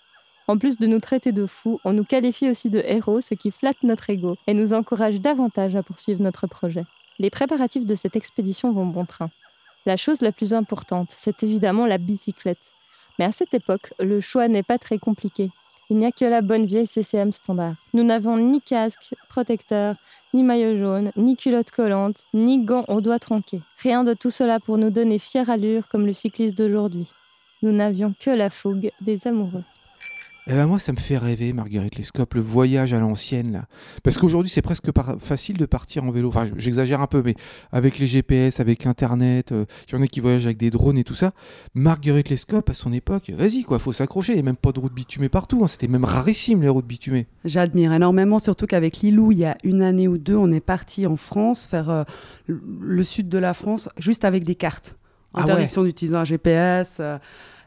En 0.50 0.58
plus 0.58 0.78
de 0.78 0.88
nous 0.88 0.98
traiter 0.98 1.30
de 1.30 1.46
fous, 1.46 1.78
on 1.84 1.92
nous 1.92 2.02
qualifie 2.02 2.50
aussi 2.50 2.70
de 2.70 2.82
héros, 2.84 3.20
ce 3.20 3.34
qui 3.34 3.52
flatte 3.52 3.84
notre 3.84 4.10
ego 4.10 4.36
et 4.48 4.52
nous 4.52 4.72
encourage 4.72 5.20
davantage 5.20 5.76
à 5.76 5.84
poursuivre 5.84 6.20
notre 6.20 6.48
projet. 6.48 6.84
Les 7.20 7.30
préparatifs 7.30 7.86
de 7.86 7.94
cette 7.94 8.16
expédition 8.16 8.72
vont 8.72 8.84
bon 8.84 9.04
train. 9.04 9.30
La 9.86 9.96
chose 9.96 10.22
la 10.22 10.32
plus 10.32 10.52
importante, 10.52 11.14
c'est 11.16 11.44
évidemment 11.44 11.86
la 11.86 11.98
bicyclette. 11.98 12.74
Mais 13.16 13.26
à 13.26 13.30
cette 13.30 13.54
époque, 13.54 13.94
le 14.00 14.20
choix 14.20 14.48
n'est 14.48 14.64
pas 14.64 14.78
très 14.78 14.98
compliqué. 14.98 15.50
Il 15.88 15.98
n'y 15.98 16.06
a 16.06 16.10
que 16.10 16.24
la 16.24 16.40
bonne 16.40 16.66
vieille 16.66 16.88
CCM 16.88 17.30
standard. 17.30 17.76
Nous 17.94 18.02
n'avons 18.02 18.36
ni 18.36 18.60
casque, 18.60 19.14
protecteur, 19.28 19.94
ni 20.34 20.42
maillot 20.42 20.76
jaune, 20.76 21.12
ni 21.14 21.36
culotte 21.36 21.70
collante, 21.70 22.24
ni 22.34 22.64
gants 22.64 22.86
aux 22.88 23.00
doigts 23.00 23.20
tronqués. 23.20 23.62
Rien 23.76 24.02
de 24.02 24.14
tout 24.14 24.30
cela 24.30 24.58
pour 24.58 24.78
nous 24.78 24.90
donner 24.90 25.20
fière 25.20 25.48
allure 25.48 25.86
comme 25.86 26.06
le 26.06 26.12
cycliste 26.12 26.58
d'aujourd'hui. 26.58 27.06
Nous 27.62 27.70
n'avions 27.70 28.14
que 28.18 28.30
la 28.30 28.50
fougue 28.50 28.90
des 29.00 29.28
amoureux. 29.28 29.62
Eh 30.46 30.52
ben 30.54 30.66
moi, 30.66 30.78
ça 30.80 30.90
me 30.92 30.96
fait 30.96 31.18
rêver, 31.18 31.52
Marguerite 31.52 31.96
Lescope, 31.96 32.34
le 32.34 32.40
voyage 32.40 32.92
à 32.92 32.98
l'ancienne, 32.98 33.52
là. 33.52 33.66
Parce 34.02 34.16
qu'aujourd'hui, 34.18 34.50
c'est 34.50 34.62
presque 34.62 34.88
facile 35.20 35.58
de 35.58 35.66
partir 35.66 36.02
en 36.02 36.10
vélo. 36.10 36.28
Enfin, 36.28 36.48
j'exagère 36.56 37.00
un 37.00 37.06
peu, 37.06 37.22
mais 37.24 37.34
avec 37.70 37.98
les 37.98 38.06
GPS, 38.06 38.58
avec 38.58 38.84
Internet, 38.86 39.52
euh, 39.52 39.64
il 39.88 39.94
y 39.94 39.98
en 39.98 40.02
a 40.02 40.08
qui 40.08 40.18
voyagent 40.18 40.46
avec 40.46 40.56
des 40.56 40.70
drones 40.70 40.98
et 40.98 41.04
tout 41.04 41.14
ça. 41.14 41.32
Marguerite 41.74 42.30
Lescope, 42.30 42.68
à 42.70 42.74
son 42.74 42.92
époque, 42.92 43.30
vas-y, 43.36 43.62
quoi, 43.62 43.78
faut 43.78 43.92
s'accrocher. 43.92 44.32
Il 44.32 44.36
n'y 44.36 44.40
a 44.40 44.44
même 44.44 44.56
pas 44.56 44.72
de 44.72 44.80
route 44.80 44.92
bitumée 44.94 45.28
partout. 45.28 45.60
hein. 45.62 45.68
C'était 45.68 45.88
même 45.88 46.04
rarissime, 46.04 46.62
les 46.62 46.68
routes 46.68 46.86
bitumées. 46.86 47.26
J'admire 47.44 47.92
énormément, 47.92 48.38
surtout 48.40 48.66
qu'avec 48.66 48.98
Lilou, 49.02 49.30
il 49.32 49.38
y 49.38 49.44
a 49.44 49.56
une 49.62 49.82
année 49.82 50.08
ou 50.08 50.18
deux, 50.18 50.36
on 50.36 50.50
est 50.50 50.60
parti 50.60 51.06
en 51.06 51.16
France, 51.16 51.66
faire 51.66 51.90
euh, 51.90 52.02
le- 52.48 53.04
sud 53.04 53.28
de 53.28 53.38
la 53.38 53.54
France, 53.54 53.88
juste 53.98 54.24
avec 54.24 54.42
des 54.44 54.56
cartes. 54.56 54.96
Ah 55.34 55.42
Interdiction 55.42 55.84
d'utiliser 55.84 56.16
un 56.16 56.24
GPS. 56.24 56.96
euh, 56.98 57.18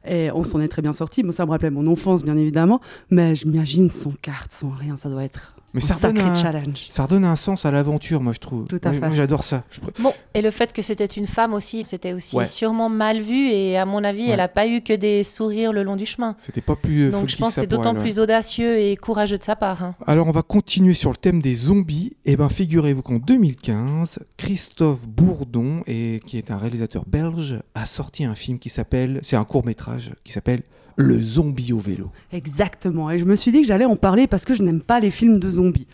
et 0.05 0.31
on 0.31 0.43
s'en 0.43 0.61
est 0.61 0.67
très 0.67 0.81
bien 0.81 0.93
sorti. 0.93 1.23
Bon, 1.23 1.31
ça 1.31 1.45
me 1.45 1.51
rappelait 1.51 1.69
mon 1.69 1.87
enfance, 1.87 2.23
bien 2.23 2.37
évidemment. 2.37 2.81
Mais 3.09 3.35
je 3.35 3.47
m'imagine 3.47 3.89
sans 3.89 4.13
carte, 4.21 4.51
sans 4.51 4.69
rien, 4.69 4.95
ça 4.95 5.09
doit 5.09 5.23
être 5.23 5.55
Mais 5.73 5.81
ça 5.81 5.95
redonne, 5.95 6.19
un, 6.21 6.35
challenge. 6.35 6.85
ça 6.89 7.03
redonne 7.03 7.25
un 7.25 7.35
sens 7.35 7.65
à 7.65 7.71
l'aventure, 7.71 8.21
moi, 8.21 8.31
je 8.33 8.39
trouve. 8.39 8.65
Tout 8.65 8.79
à 8.83 8.89
Moi, 8.91 8.99
fait. 8.99 9.07
moi, 9.07 9.15
j'adore 9.15 9.43
ça. 9.43 9.63
Je 9.71 9.79
Bon, 10.01 10.13
et 10.35 10.41
le 10.43 10.51
fait 10.51 10.71
que 10.71 10.81
c'était 10.83 11.05
une 11.05 11.25
femme 11.25 11.53
aussi, 11.53 11.83
c'était 11.83 12.13
aussi 12.13 12.35
Ouais. 12.37 12.45
sûrement 12.45 12.89
mal 12.89 13.19
vu 13.19 13.49
et 13.49 13.77
à 13.77 13.85
mon 13.85 14.03
avis, 14.03 14.25
Ouais. 14.25 14.29
elle 14.29 14.37
n'a 14.37 14.47
pas 14.47 14.67
eu 14.67 14.81
que 14.81 14.93
des 14.93 15.23
sourires 15.23 15.73
le 15.73 15.81
long 15.81 15.95
du 15.95 16.05
chemin. 16.05 16.35
C'était 16.37 16.61
pas 16.61 16.75
plus. 16.75 17.05
euh, 17.05 17.11
Donc 17.11 17.27
je 17.29 17.37
pense 17.37 17.55
que 17.55 17.61
c'est 17.61 17.67
d'autant 17.67 17.95
plus 17.95 18.19
audacieux 18.19 18.77
et 18.79 18.95
courageux 18.95 19.37
de 19.39 19.43
sa 19.43 19.55
part. 19.55 19.83
hein. 19.83 19.95
Alors 20.05 20.27
on 20.27 20.31
va 20.31 20.43
continuer 20.43 20.93
sur 20.93 21.09
le 21.09 21.17
thème 21.17 21.41
des 21.41 21.55
zombies. 21.55 22.15
Et 22.25 22.35
ben 22.37 22.49
figurez-vous 22.49 23.01
qu'en 23.01 23.17
2015, 23.17 24.19
Christophe 24.37 25.07
Bourdon, 25.07 25.81
et, 25.87 26.19
qui 26.25 26.37
est 26.37 26.51
un 26.51 26.57
réalisateur 26.57 27.03
belge, 27.07 27.59
a 27.75 27.85
sorti 27.85 28.25
un 28.25 28.35
film 28.35 28.59
qui 28.59 28.69
s'appelle, 28.69 29.19
c'est 29.23 29.35
un 29.37 29.43
court 29.43 29.65
métrage 29.65 30.11
qui 30.23 30.31
s'appelle 30.33 30.61
Le 30.95 31.19
zombie 31.19 31.73
au 31.73 31.79
vélo. 31.79 32.11
Exactement. 32.31 33.09
Et 33.09 33.19
je 33.19 33.25
me 33.25 33.35
suis 33.35 33.51
dit 33.51 33.61
que 33.61 33.67
j'allais 33.67 33.85
en 33.85 33.95
parler 33.95 34.27
parce 34.27 34.45
que 34.45 34.53
je 34.53 34.63
n'aime 34.63 34.81
pas 34.81 34.99
les 34.99 35.11
films 35.11 35.39
de 35.39 35.49
zombies. 35.49 35.87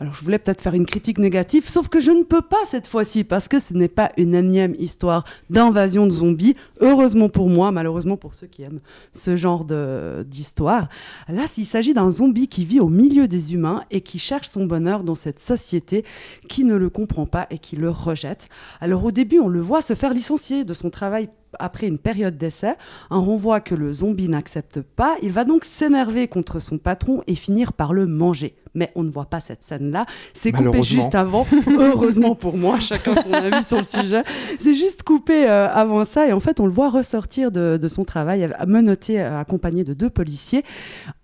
Alors 0.00 0.14
je 0.14 0.22
voulais 0.22 0.38
peut-être 0.38 0.60
faire 0.60 0.74
une 0.74 0.86
critique 0.86 1.18
négative, 1.18 1.68
sauf 1.68 1.88
que 1.88 1.98
je 1.98 2.12
ne 2.12 2.22
peux 2.22 2.40
pas 2.40 2.64
cette 2.64 2.86
fois-ci 2.86 3.24
parce 3.24 3.48
que 3.48 3.58
ce 3.58 3.74
n'est 3.74 3.88
pas 3.88 4.12
une 4.16 4.32
énième 4.32 4.74
histoire 4.78 5.24
d'invasion 5.50 6.06
de 6.06 6.12
zombies. 6.12 6.54
Heureusement 6.80 7.28
pour 7.28 7.48
moi, 7.48 7.72
malheureusement 7.72 8.16
pour 8.16 8.34
ceux 8.34 8.46
qui 8.46 8.62
aiment 8.62 8.80
ce 9.12 9.34
genre 9.34 9.64
d'histoire. 10.24 10.88
Là, 11.26 11.46
il 11.56 11.66
s'agit 11.66 11.94
d'un 11.94 12.10
zombie 12.10 12.46
qui 12.46 12.64
vit 12.64 12.78
au 12.78 12.88
milieu 12.88 13.26
des 13.26 13.54
humains 13.54 13.82
et 13.90 14.00
qui 14.00 14.20
cherche 14.20 14.46
son 14.46 14.66
bonheur 14.66 15.02
dans 15.02 15.16
cette 15.16 15.40
société 15.40 16.04
qui 16.48 16.62
ne 16.62 16.76
le 16.76 16.90
comprend 16.90 17.26
pas 17.26 17.48
et 17.50 17.58
qui 17.58 17.74
le 17.74 17.90
rejette. 17.90 18.48
Alors 18.80 19.04
au 19.04 19.10
début, 19.10 19.40
on 19.40 19.48
le 19.48 19.60
voit 19.60 19.80
se 19.80 19.94
faire 19.94 20.14
licencier 20.14 20.64
de 20.64 20.74
son 20.74 20.90
travail 20.90 21.28
après 21.58 21.88
une 21.88 21.98
période 21.98 22.36
d'essai. 22.38 22.74
Un 23.10 23.18
renvoi 23.18 23.60
que 23.60 23.74
le 23.74 23.92
zombie 23.92 24.28
n'accepte 24.28 24.80
pas. 24.80 25.16
Il 25.22 25.32
va 25.32 25.44
donc 25.44 25.64
s'énerver 25.64 26.28
contre 26.28 26.60
son 26.60 26.78
patron 26.78 27.22
et 27.26 27.34
finir 27.34 27.72
par 27.72 27.92
le 27.92 28.06
manger. 28.06 28.54
Mais 28.78 28.88
on 28.94 29.02
ne 29.02 29.10
voit 29.10 29.26
pas 29.26 29.40
cette 29.40 29.64
scène-là. 29.64 30.06
C'est 30.34 30.52
coupé 30.52 30.84
juste 30.84 31.16
avant. 31.16 31.46
Heureusement 31.66 32.36
pour 32.36 32.56
moi, 32.56 32.78
chacun 32.78 33.14
son 33.20 33.32
avis 33.32 33.64
sur 33.64 33.78
le 33.78 33.82
sujet. 33.82 34.22
C'est 34.60 34.74
juste 34.74 35.02
coupé 35.02 35.50
euh, 35.50 35.68
avant 35.68 36.04
ça. 36.04 36.28
Et 36.28 36.32
en 36.32 36.40
fait, 36.40 36.60
on 36.60 36.66
le 36.66 36.72
voit 36.72 36.90
ressortir 36.90 37.50
de, 37.50 37.76
de 37.80 37.88
son 37.88 38.04
travail, 38.04 38.44
euh, 38.44 38.66
menotté, 38.66 39.20
euh, 39.20 39.40
accompagné 39.40 39.82
de 39.82 39.94
deux 39.94 40.10
policiers. 40.10 40.62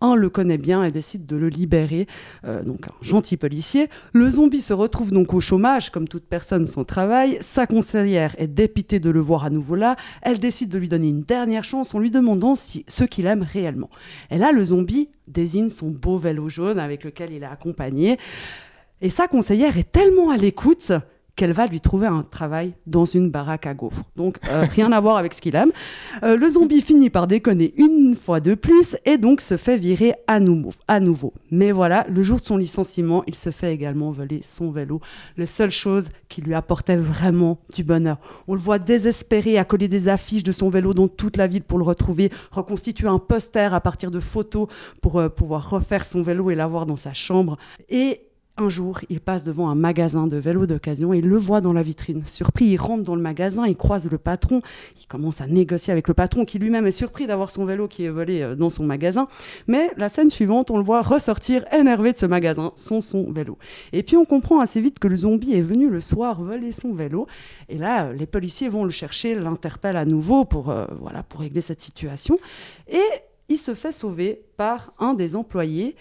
Un 0.01 0.17
le 0.17 0.29
connaît 0.29 0.59
bien 0.59 0.83
et 0.83 0.91
décide 0.91 1.27
de 1.27 1.37
le 1.37 1.49
libérer. 1.49 2.07
Euh, 2.45 2.63
donc, 2.63 2.89
un 2.89 2.93
gentil 3.03 3.37
policier. 3.37 3.89
Le 4.13 4.29
zombie 4.29 4.61
se 4.61 4.73
retrouve 4.73 5.13
donc 5.13 5.33
au 5.33 5.41
chômage, 5.41 5.91
comme 5.91 6.09
toute 6.09 6.25
personne 6.25 6.67
sans 6.67 6.85
travail. 6.85 7.39
Sa 7.41 7.67
conseillère 7.67 8.35
est 8.39 8.49
dépitée 8.49 9.01
de 9.01 9.11
le 9.11 9.21
voir 9.21 9.45
à 9.45 9.51
nouveau 9.51 9.77
là. 9.77 9.97
Elle 10.23 10.39
décide 10.39 10.71
de 10.71 10.79
lui 10.79 10.89
donner 10.89 11.09
une 11.09 11.23
dernière 11.23 11.65
chance 11.65 11.95
en 11.95 11.99
lui 11.99 12.11
demandant 12.11 12.55
si, 12.55 12.85
ce 12.89 13.05
qu'il 13.05 13.27
aime 13.27 13.43
réellement. 13.43 13.91
Et 14.31 14.39
là, 14.39 14.53
le 14.53 14.65
zombie 14.65 15.09
désigne 15.29 15.69
son 15.69 15.89
beau 15.89 16.19
vélo 16.19 16.49
jaune 16.49 16.79
avec 16.79 17.05
lequel 17.05 17.33
il 17.33 17.44
est 17.45 17.49
accompagné. 17.49 18.19
Et 19.01 19.11
sa 19.11 19.29
conseillère 19.29 19.79
est 19.79 19.91
tellement 19.91 20.31
à 20.31 20.37
l'écoute 20.37 20.93
qu'elle 21.37 21.53
va 21.53 21.67
lui 21.67 21.81
trouver 21.81 22.07
un 22.07 22.23
travail 22.23 22.75
dans 22.87 23.05
une 23.05 23.31
baraque 23.31 23.67
à 23.67 23.75
gaufres. 23.75 24.05
Donc, 24.17 24.39
euh, 24.49 24.65
rien 24.71 24.93
à 24.93 25.01
voir 25.01 25.17
avec 25.17 25.35
ce 25.35 25.41
qu'il 25.41 25.57
aime. 25.57 25.73
Euh, 26.23 26.37
le 26.37 26.49
zombie 26.49 26.81
finit 26.81 27.11
par 27.11 27.27
déconner 27.27 27.75
une 27.77 28.17
fois 28.17 28.41
de 28.41 28.55
plus 28.55 28.97
et 29.05 29.19
donc 29.19 29.41
se 29.41 29.57
fait 29.57 29.77
virer 29.77 30.15
à 30.27 30.41
nouveau. 30.41 31.35
Mais 31.51 31.73
voilà, 31.73 32.07
le 32.09 32.23
jour 32.23 32.39
de 32.39 32.45
son 32.45 32.57
licenciement, 32.57 33.25
il 33.27 33.35
se 33.35 33.51
fait 33.51 33.73
également 33.73 34.11
voler 34.11 34.41
son 34.43 34.71
vélo. 34.71 35.01
La 35.37 35.47
seule 35.47 35.71
chose 35.71 36.11
qui 36.29 36.41
lui 36.41 36.55
apportait 36.55 36.97
vraiment 36.97 37.59
du 37.75 37.85
bonheur. 37.85 38.19
On 38.47 38.55
le 38.55 38.61
voit 38.61 38.79
désespéré 38.79 39.59
à 39.59 39.65
coller 39.65 39.89
des 39.89 40.09
affiches 40.09 40.45
de 40.45 40.53
son 40.53 40.71
vélo 40.71 40.95
dans 40.95 41.09
toute 41.09 41.37
la 41.37 41.47
ville 41.47 41.63
pour 41.63 41.79
le 41.79 41.85
retrouver, 41.85 42.31
reconstituer 42.53 43.09
un 43.09 43.19
poster 43.19 43.75
à 43.75 43.81
partir 43.81 44.11
de 44.11 44.21
photos 44.21 44.69
pour 45.03 45.19
euh, 45.19 45.29
pouvoir 45.29 45.69
refaire 45.69 46.05
son 46.05 46.23
vélo 46.23 46.51
et 46.51 46.55
l'avoir 46.55 46.87
dans 46.87 46.97
sa 46.97 47.13
chambre. 47.13 47.57
Et 47.89 48.21
un 48.57 48.69
jour, 48.69 49.01
il 49.11 49.21
passe 49.21 49.43
devant 49.43 49.69
un 49.69 49.75
magasin 49.75 50.29
de 50.29 50.37
vélos 50.37 50.67
d'occasion 50.67 51.13
et 51.13 51.21
le 51.21 51.37
voit 51.37 51.61
dans 51.61 51.73
la 51.73 51.83
vitrine. 51.83 52.23
Surpris, 52.27 52.67
il 52.67 52.77
rentre 52.77 53.03
dans 53.03 53.17
le 53.17 53.21
magasin, 53.23 53.67
il 53.67 53.77
croise 53.77 54.09
le 54.09 54.17
patron, 54.17 54.63
il 55.01 55.07
commence 55.07 55.41
à 55.41 55.49
négocier 55.49 55.93
avec 55.93 56.07
le 56.07 56.15
patron 56.15 56.45
qui 56.45 56.61
lui-même 56.61 56.87
est 56.87 56.93
surpris 56.93 57.27
d'avoir 57.27 57.51
son 57.51 57.65
vélo 57.65 57.89
qui 57.89 58.05
est 58.05 58.11
volé 58.11 58.43
euh, 58.43 58.55
dans 58.55 58.71
son 58.71 58.85
magasin. 58.85 59.27
Mais 59.67 59.91
la 59.97 60.09
scène 60.09 60.31
suivante, 60.31 60.71
on 60.71 60.79
le 60.79 60.85
voit 60.85 61.03
ressortir 61.03 61.65
énervé 61.73 62.13
de 62.13 62.19
ce 62.19 62.27
magasin 62.27 62.71
sans 62.77 63.01
son 63.01 63.33
vélo. 63.33 63.59
Et 63.93 64.05
puis 64.05 64.17
on 64.17 64.25
comprend 64.25 64.61
assez 64.61 64.81
vite 64.81 65.01
que 65.01 65.09
le 65.09 65.17
zombie 65.17 65.55
est 65.55 65.61
venu 65.61 65.91
le 65.91 66.01
soir 66.01 66.41
voler 66.41 66.71
son 66.71 66.95
vélo. 66.95 67.27
Et 67.69 67.77
là, 67.77 68.13
les 68.13 68.27
policiers 68.27 68.69
vont 68.69 68.85
le 68.85 68.91
chercher, 68.91 69.35
l'interpellent 69.35 69.97
à 69.97 70.05
nouveau 70.05 70.45
pour, 70.45 70.71
euh, 70.71 70.87
voilà, 71.01 71.25
pour 71.25 71.41
régler 71.41 71.61
cette 71.61 71.81
situation. 71.81 72.39
Et 72.87 73.03
il 73.49 73.59
se 73.59 73.75
fait 73.75 73.93
sauver 73.93 74.45
par 74.57 74.93
un 75.01 75.15
des 75.15 75.35
employés 75.35 75.97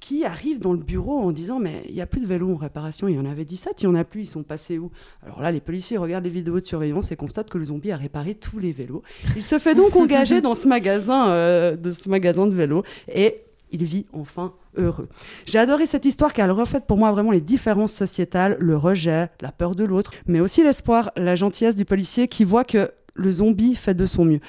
qui 0.00 0.24
arrive 0.24 0.60
dans 0.60 0.72
le 0.72 0.78
bureau 0.78 1.18
en 1.18 1.32
disant 1.32 1.58
mais 1.58 1.82
il 1.88 1.94
n'y 1.94 2.00
a 2.00 2.06
plus 2.06 2.20
de 2.20 2.26
vélos 2.26 2.52
en 2.52 2.56
réparation, 2.56 3.08
il 3.08 3.16
y 3.16 3.18
en 3.18 3.24
avait 3.24 3.44
17, 3.44 3.82
il 3.82 3.88
n'y 3.88 3.96
en 3.96 3.98
a 3.98 4.04
plus, 4.04 4.22
ils 4.22 4.26
sont 4.26 4.42
passés 4.42 4.78
où? 4.78 4.90
Alors 5.24 5.40
là, 5.40 5.50
les 5.50 5.60
policiers 5.60 5.96
regardent 5.96 6.24
les 6.24 6.30
vidéos 6.30 6.60
de 6.60 6.64
surveillance 6.64 7.10
et 7.12 7.16
constatent 7.16 7.50
que 7.50 7.58
le 7.58 7.64
zombie 7.64 7.90
a 7.90 7.96
réparé 7.96 8.34
tous 8.34 8.58
les 8.58 8.72
vélos. 8.72 9.02
Il 9.36 9.44
se 9.44 9.58
fait 9.58 9.74
donc 9.74 9.96
engager 9.96 10.40
dans 10.40 10.54
ce 10.54 10.68
magasin, 10.68 11.28
euh, 11.28 11.76
de 11.76 11.90
ce 11.90 12.08
magasin 12.08 12.46
de 12.46 12.54
vélos 12.54 12.84
et 13.12 13.42
il 13.70 13.84
vit 13.84 14.06
enfin 14.12 14.54
heureux. 14.76 15.08
J'ai 15.46 15.58
adoré 15.58 15.86
cette 15.86 16.06
histoire 16.06 16.32
car 16.32 16.46
elle 16.46 16.52
reflète 16.52 16.86
pour 16.86 16.96
moi 16.96 17.12
vraiment 17.12 17.32
les 17.32 17.40
différences 17.40 17.92
sociétales, 17.92 18.56
le 18.60 18.76
rejet, 18.76 19.28
la 19.40 19.52
peur 19.52 19.74
de 19.74 19.84
l'autre, 19.84 20.12
mais 20.26 20.40
aussi 20.40 20.62
l'espoir, 20.62 21.12
la 21.16 21.34
gentillesse 21.34 21.76
du 21.76 21.84
policier 21.84 22.28
qui 22.28 22.44
voit 22.44 22.64
que 22.64 22.90
le 23.14 23.32
zombie 23.32 23.74
fait 23.74 23.94
de 23.94 24.06
son 24.06 24.24
mieux. 24.24 24.40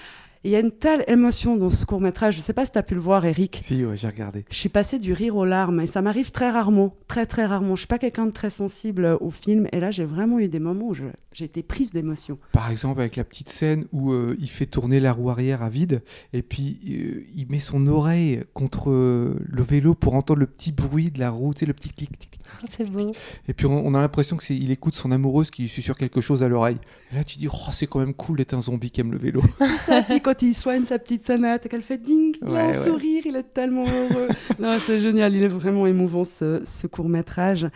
Il 0.45 0.51
y 0.51 0.55
a 0.55 0.59
une 0.61 0.71
telle 0.71 1.03
émotion 1.07 1.57
dans 1.57 1.69
ce 1.69 1.85
court 1.85 1.99
métrage, 1.99 2.35
je 2.35 2.39
ne 2.39 2.43
sais 2.43 2.53
pas 2.53 2.65
si 2.65 2.71
tu 2.71 2.77
as 2.77 2.83
pu 2.83 2.93
le 2.93 3.01
voir 3.01 3.25
Eric, 3.25 3.59
Si, 3.61 3.83
ouais, 3.83 3.97
j'ai 3.97 4.07
regardé. 4.07 4.45
je 4.49 4.55
suis 4.55 4.69
passée 4.69 4.97
du 4.97 5.11
rire 5.11 5.35
aux 5.35 5.43
larmes 5.43 5.81
et 5.81 5.87
ça 5.87 6.01
m'arrive 6.01 6.31
très 6.31 6.49
rarement, 6.49 6.95
très 7.09 7.25
très 7.25 7.45
rarement. 7.45 7.75
Je 7.75 7.81
suis 7.81 7.87
pas 7.87 7.97
quelqu'un 7.99 8.25
de 8.25 8.31
très 8.31 8.49
sensible 8.49 9.03
euh, 9.03 9.17
au 9.19 9.31
film 9.31 9.67
et 9.73 9.81
là 9.81 9.91
j'ai 9.91 10.05
vraiment 10.05 10.39
eu 10.39 10.47
des 10.47 10.59
moments 10.59 10.87
où 10.87 10.93
je- 10.93 11.03
j'ai 11.39 11.45
été 11.45 11.63
prise 11.63 11.93
d'émotion. 11.93 12.37
Par 12.51 12.69
exemple, 12.69 12.99
avec 12.99 13.15
la 13.15 13.23
petite 13.23 13.47
scène 13.47 13.85
où 13.93 14.11
euh, 14.11 14.35
il 14.39 14.49
fait 14.49 14.65
tourner 14.65 14.99
la 14.99 15.13
roue 15.13 15.29
arrière 15.29 15.63
à 15.63 15.69
vide, 15.69 16.03
et 16.33 16.41
puis 16.41 16.79
euh, 16.89 17.23
il 17.33 17.47
met 17.49 17.59
son 17.59 17.87
oreille 17.87 18.41
contre 18.53 18.91
euh, 18.91 19.39
le 19.47 19.63
vélo 19.63 19.93
pour 19.95 20.15
entendre 20.15 20.41
le 20.41 20.47
petit 20.47 20.73
bruit 20.73 21.11
de 21.11 21.19
la 21.19 21.29
roue, 21.29 21.53
tu 21.53 21.61
sais, 21.61 21.65
le 21.65 21.73
petit 21.73 21.89
clic, 21.91 22.09
clic, 22.17 22.31
clic. 22.31 22.41
C'est 22.67 22.91
beau. 22.91 23.13
Et 23.47 23.53
puis 23.53 23.67
on, 23.67 23.85
on 23.87 23.95
a 23.95 24.01
l'impression 24.01 24.35
que 24.35 24.43
c'est, 24.43 24.55
il 24.55 24.69
écoute 24.69 24.95
son 24.95 25.11
amoureuse 25.11 25.49
qui 25.49 25.61
lui 25.61 25.69
susurre 25.69 25.95
quelque 25.95 26.19
chose 26.19 26.43
à 26.43 26.49
l'oreille. 26.49 26.77
Et 27.13 27.15
là, 27.15 27.23
tu 27.23 27.37
dis, 27.37 27.47
oh, 27.47 27.55
c'est 27.71 27.87
quand 27.87 27.99
même 27.99 28.13
cool 28.13 28.37
d'être 28.37 28.53
un 28.53 28.61
zombie 28.61 28.91
qui 28.91 28.99
aime 28.99 29.13
le 29.13 29.17
vélo. 29.17 29.41
Ça, 29.85 30.01
puis 30.01 30.19
quand 30.21 30.41
il 30.41 30.53
soigne 30.53 30.83
sa 30.83 30.99
petite 30.99 31.23
sonnette 31.25 31.65
et 31.65 31.69
qu'elle 31.69 31.81
fait 31.83 31.97
ding, 31.97 32.35
il 32.41 32.47
a 32.49 32.51
Ouais, 32.51 32.59
un 32.59 32.67
ouais. 32.67 32.83
sourire, 32.85 33.23
il 33.25 33.35
est 33.37 33.53
tellement 33.53 33.85
heureux. 33.85 34.27
non, 34.59 34.77
c'est 34.85 34.99
génial, 34.99 35.33
il 35.35 35.43
est 35.45 35.47
vraiment 35.47 35.87
émouvant 35.87 36.25
ce, 36.25 36.61
ce 36.65 36.85
court 36.87 37.07
métrage. 37.07 37.67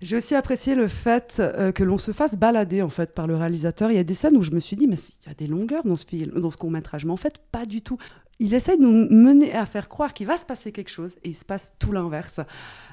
J'ai 0.00 0.16
aussi 0.16 0.34
apprécié 0.34 0.74
le 0.74 0.88
fait 0.88 1.36
euh, 1.38 1.70
que 1.70 1.84
l'on 1.84 1.96
se 1.98 2.10
fasse 2.10 2.34
balader 2.36 2.82
en 2.82 2.88
fait 2.88 3.11
par 3.14 3.26
le 3.26 3.36
réalisateur. 3.36 3.90
Il 3.90 3.96
y 3.96 4.00
a 4.00 4.04
des 4.04 4.14
scènes 4.14 4.36
où 4.36 4.42
je 4.42 4.52
me 4.52 4.60
suis 4.60 4.76
dit, 4.76 4.86
mais 4.86 4.96
il 4.96 5.28
y 5.28 5.30
a 5.30 5.34
des 5.34 5.46
longueurs 5.46 5.84
dans 5.84 5.96
ce 5.96 6.06
film, 6.06 6.40
dans 6.40 6.50
ce 6.50 6.56
court 6.56 6.70
métrage, 6.70 7.04
mais 7.04 7.12
en 7.12 7.16
fait 7.16 7.38
pas 7.50 7.64
du 7.64 7.82
tout. 7.82 7.98
Il 8.40 8.54
essaye 8.54 8.76
de 8.76 8.82
nous 8.82 9.06
mener 9.08 9.54
à 9.54 9.66
faire 9.66 9.88
croire 9.88 10.12
qu'il 10.12 10.26
va 10.26 10.36
se 10.36 10.44
passer 10.44 10.72
quelque 10.72 10.90
chose 10.90 11.14
et 11.22 11.28
il 11.28 11.36
se 11.36 11.44
passe 11.44 11.74
tout 11.78 11.92
l'inverse. 11.92 12.40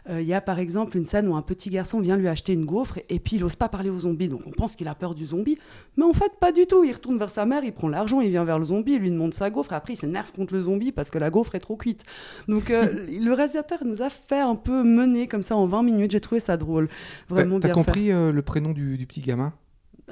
Euh, 0.07 0.21
Il 0.21 0.27
y 0.27 0.33
a 0.33 0.41
par 0.41 0.59
exemple 0.59 0.95
une 0.95 1.05
scène 1.05 1.27
où 1.27 1.35
un 1.35 1.41
petit 1.41 1.71
garçon 1.71 1.99
vient 2.01 2.17
lui 2.17 2.27
acheter 2.27 2.53
une 2.53 2.65
gaufre 2.65 2.99
et 3.09 3.19
puis 3.19 3.37
il 3.37 3.41
n'ose 3.41 3.55
pas 3.55 3.67
parler 3.67 3.89
au 3.89 3.97
zombie, 3.97 4.27
donc 4.29 4.41
on 4.45 4.51
pense 4.51 4.75
qu'il 4.75 4.87
a 4.87 4.93
peur 4.93 5.15
du 5.15 5.25
zombie, 5.25 5.57
mais 5.97 6.03
en 6.03 6.13
fait 6.13 6.33
pas 6.39 6.51
du 6.51 6.67
tout. 6.67 6.83
Il 6.83 6.91
retourne 6.93 7.17
vers 7.17 7.31
sa 7.31 7.45
mère, 7.47 7.63
il 7.63 7.71
prend 7.71 7.87
l'argent, 7.87 8.21
il 8.21 8.29
vient 8.29 8.43
vers 8.43 8.59
le 8.59 8.65
zombie, 8.65 8.93
il 8.93 8.99
lui 8.99 9.09
demande 9.09 9.33
sa 9.33 9.49
gaufre, 9.49 9.71
et 9.73 9.75
après 9.75 9.93
il 9.93 9.97
s'énerve 9.97 10.31
contre 10.33 10.53
le 10.53 10.61
zombie 10.61 10.91
parce 10.91 11.09
que 11.09 11.17
la 11.17 11.31
gaufre 11.31 11.55
est 11.55 11.59
trop 11.59 11.77
cuite. 11.77 12.03
Donc 12.47 12.69
euh, 12.69 13.07
le 13.19 13.33
réalisateur 13.33 13.79
nous 13.85 14.03
a 14.03 14.09
fait 14.09 14.41
un 14.41 14.55
peu 14.55 14.83
mener 14.83 15.27
comme 15.27 15.43
ça 15.43 15.55
en 15.55 15.65
20 15.65 15.81
minutes, 15.81 16.11
j'ai 16.11 16.21
trouvé 16.21 16.41
ça 16.41 16.57
drôle. 16.57 16.89
Vraiment 17.27 17.59
t'as 17.59 17.69
compris 17.69 18.11
euh, 18.11 18.31
le 18.31 18.41
prénom 18.43 18.71
du, 18.71 18.97
du 18.97 19.07
petit 19.07 19.21
gamin? 19.21 19.53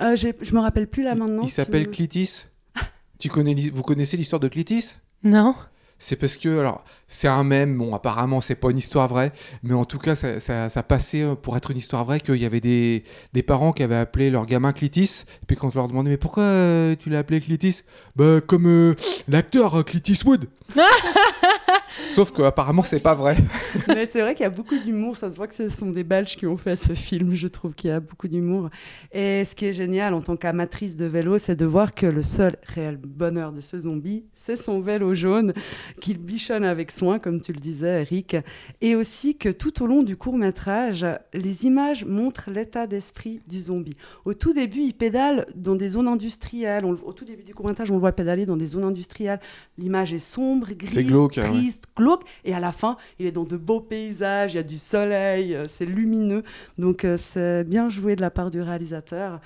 Euh, 0.02 0.16
je 0.16 0.54
me 0.54 0.60
rappelle 0.60 0.88
plus 0.88 1.04
là 1.04 1.16
maintenant. 1.16 1.44
Il 1.44 1.50
s'appelle 1.50 1.90
Clitis? 1.90 2.46
tu 3.20 3.30
connais, 3.30 3.56
vous 3.72 3.84
connaissez 3.84 4.18
l'histoire 4.18 4.40
de 4.40 4.48
Clitis? 4.48 4.96
Non 5.24 5.56
C'est 5.98 6.16
parce 6.16 6.38
que, 6.38 6.60
alors, 6.60 6.84
c'est 7.08 7.28
un 7.28 7.44
mème, 7.44 7.76
bon, 7.78 7.94
apparemment, 7.96 8.40
c'est 8.40 8.56
pas 8.56 8.70
une 8.70 8.78
histoire 8.78 9.08
vraie, 9.08 9.32
mais 9.64 9.74
en 9.74 9.86
tout 9.86 9.98
cas, 9.98 10.14
ça, 10.16 10.40
ça, 10.40 10.70
ça 10.70 10.84
passait 10.84 11.24
euh, 11.24 11.34
pour 11.36 11.58
être 11.58 11.72
une 11.72 11.78
histoire 11.78 12.06
vraie 12.06 12.20
qu'il 12.20 12.36
y 12.36 12.46
avait 12.46 12.62
des, 12.62 13.04
des 13.34 13.42
parents 13.44 13.72
qui 13.74 13.82
avaient 13.82 13.96
appelé 13.96 14.30
leur 14.30 14.46
gamin 14.46 14.74
Clitis, 14.74 15.26
et 15.42 15.46
puis 15.48 15.58
quand 15.58 15.70
on 15.76 15.80
leur 15.80 15.88
demandait, 15.88 16.12
mais 16.12 16.18
pourquoi 16.18 16.44
euh, 16.44 16.96
tu 17.00 17.10
l'as 17.10 17.20
appelé 17.20 17.40
Clitis? 17.40 17.82
Bah, 18.16 18.42
comme 18.42 18.68
euh, 18.68 18.94
l'acteur 19.28 19.84
Clint 19.86 20.02
Eastwood 20.08 20.48
Sauf 22.18 22.32
que 22.32 22.42
apparemment 22.42 22.82
c'est 22.82 23.00
pas 23.00 23.14
vrai. 23.14 23.38
Mais 23.90 24.08
c'est 24.08 24.22
vrai 24.22 24.34
qu'il 24.34 24.42
y 24.44 24.48
a 24.48 24.50
beaucoup 24.50 24.76
d'humour. 24.76 25.16
Ça 25.16 25.30
se 25.30 25.38
voit 25.38 25.46
que 25.46 25.54
ce 25.54 25.70
sont 25.70 25.92
des 25.92 26.04
Belges 26.04 26.36
qui 26.36 26.48
ont 26.48 26.58
fait 26.58 26.76
ce 26.76 26.94
film. 26.94 27.36
Je 27.36 27.48
trouve 27.48 27.76
qu'il 27.76 27.92
y 27.92 27.94
a 27.94 28.00
beaucoup 28.00 28.28
d'humour. 28.28 28.72
Et 29.12 29.46
ce 29.46 29.54
qui 29.54 29.68
est 29.68 29.74
génial 29.74 30.16
en 30.16 30.22
tant 30.22 30.36
qu'amatrice 30.36 30.96
de 30.96 31.06
vélo, 31.06 31.38
c'est 31.38 31.56
de 31.56 31.66
voir 31.68 31.94
que 31.94 32.08
le 32.08 32.24
seul 32.24 32.56
réel 32.74 32.98
bonheur 32.98 33.52
de 33.52 33.62
ce 33.62 33.82
zombie, 33.82 34.26
c'est 34.34 34.58
son 34.58 34.82
vélo 34.82 35.14
jaune 35.14 35.54
qu'il 36.02 36.18
bichonne 36.18 36.64
avec 36.64 36.90
soin, 36.90 37.20
comme 37.20 37.40
tu 37.40 37.54
le 37.54 37.60
disais, 37.60 38.02
Eric. 38.02 38.36
Et 38.82 38.96
aussi 38.96 39.38
que 39.38 39.50
tout 39.50 39.84
au 39.84 39.86
long 39.86 40.02
du 40.02 40.18
court 40.18 40.38
métrage, 40.38 41.06
les 41.36 41.66
images 41.68 42.04
montrent 42.04 42.50
l'état 42.50 42.88
d'esprit 42.88 43.42
du 43.48 43.62
zombie. 43.62 43.96
Au 44.26 44.34
tout 44.34 44.54
début, 44.54 44.82
il 44.82 44.94
pédale 44.96 45.46
dans 45.54 45.76
des 45.76 45.90
zones 45.90 46.08
industrielles. 46.08 46.84
On 46.84 46.94
au 46.94 47.14
tout 47.14 47.26
début 47.26 47.44
du 47.44 47.54
court 47.54 47.68
métrage, 47.68 47.92
on 47.92 47.94
le 47.94 48.00
voit 48.00 48.12
pédaler 48.12 48.48
dans 48.48 48.58
des 48.58 48.66
zones 48.66 48.86
industrielles. 48.86 49.40
L'image 49.78 50.16
est 50.16 50.18
sombre, 50.18 50.70
grise, 50.74 50.96
C'est 50.96 51.04
glauque, 51.04 51.38
Et 52.46 52.54
à 52.54 52.60
la 52.60 52.72
fin, 52.72 52.98
il 53.20 53.26
est 53.26 53.32
dans 53.32 53.44
de 53.44 53.58
beaux 53.58 53.82
paysages, 53.82 54.54
il 54.54 54.58
y 54.58 54.60
a 54.60 54.64
du 54.64 54.78
soleil, 54.78 55.56
euh, 55.56 55.66
c'est 55.68 55.86
lumineux. 55.86 56.44
Donc 56.78 57.06
euh, 57.06 57.18
c'est 57.18 57.64
bien 57.64 57.90
joué 57.90 58.16
de 58.16 58.22
la 58.22 58.32
part 58.32 58.52
du 58.52 58.62
réalisateur. 58.62 59.40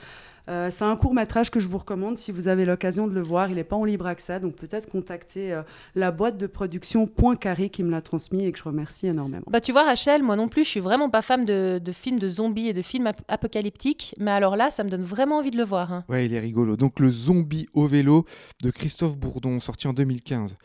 Euh, 0.49 0.69
c'est 0.71 0.83
un 0.83 0.95
court 0.95 1.13
métrage 1.13 1.51
que 1.51 1.59
je 1.59 1.67
vous 1.67 1.77
recommande 1.77 2.17
si 2.17 2.31
vous 2.31 2.47
avez 2.47 2.65
l'occasion 2.65 3.07
de 3.07 3.13
le 3.13 3.21
voir. 3.21 3.49
Il 3.49 3.55
n'est 3.55 3.63
pas 3.63 3.75
en 3.75 3.83
libre 3.85 4.05
accès, 4.07 4.39
donc 4.39 4.55
peut-être 4.55 4.89
contacter 4.89 5.53
euh, 5.53 5.61
la 5.95 6.11
boîte 6.11 6.37
de 6.37 6.47
production 6.47 7.07
Point 7.07 7.35
Carré 7.35 7.69
qui 7.69 7.83
me 7.83 7.91
l'a 7.91 8.01
transmis 8.01 8.45
et 8.45 8.51
que 8.51 8.57
je 8.57 8.63
remercie 8.63 9.07
énormément. 9.07 9.43
Bah 9.49 9.61
tu 9.61 9.71
vois 9.71 9.83
Rachel, 9.83 10.23
moi 10.23 10.35
non 10.35 10.47
plus, 10.47 10.63
je 10.63 10.69
suis 10.69 10.79
vraiment 10.79 11.09
pas 11.09 11.21
fan 11.21 11.45
de, 11.45 11.79
de 11.83 11.91
films 11.91 12.19
de 12.19 12.27
zombies 12.27 12.67
et 12.67 12.73
de 12.73 12.81
films 12.81 13.07
ap- 13.07 13.21
apocalyptiques, 13.27 14.15
mais 14.19 14.31
alors 14.31 14.55
là, 14.55 14.71
ça 14.71 14.83
me 14.83 14.89
donne 14.89 15.03
vraiment 15.03 15.37
envie 15.37 15.51
de 15.51 15.57
le 15.57 15.63
voir. 15.63 15.93
hein. 15.93 16.03
Ouais, 16.09 16.25
il 16.25 16.33
est 16.33 16.39
rigolo. 16.39 16.77
Donc 16.77 16.99
le 16.99 17.09
zombie 17.09 17.67
au 17.73 17.85
vélo 17.87 18.25
de 18.63 18.71
Christophe 18.71 19.17
Bourdon, 19.17 19.59
sorti 19.59 19.87
en 19.87 19.93
2015. 19.93 20.55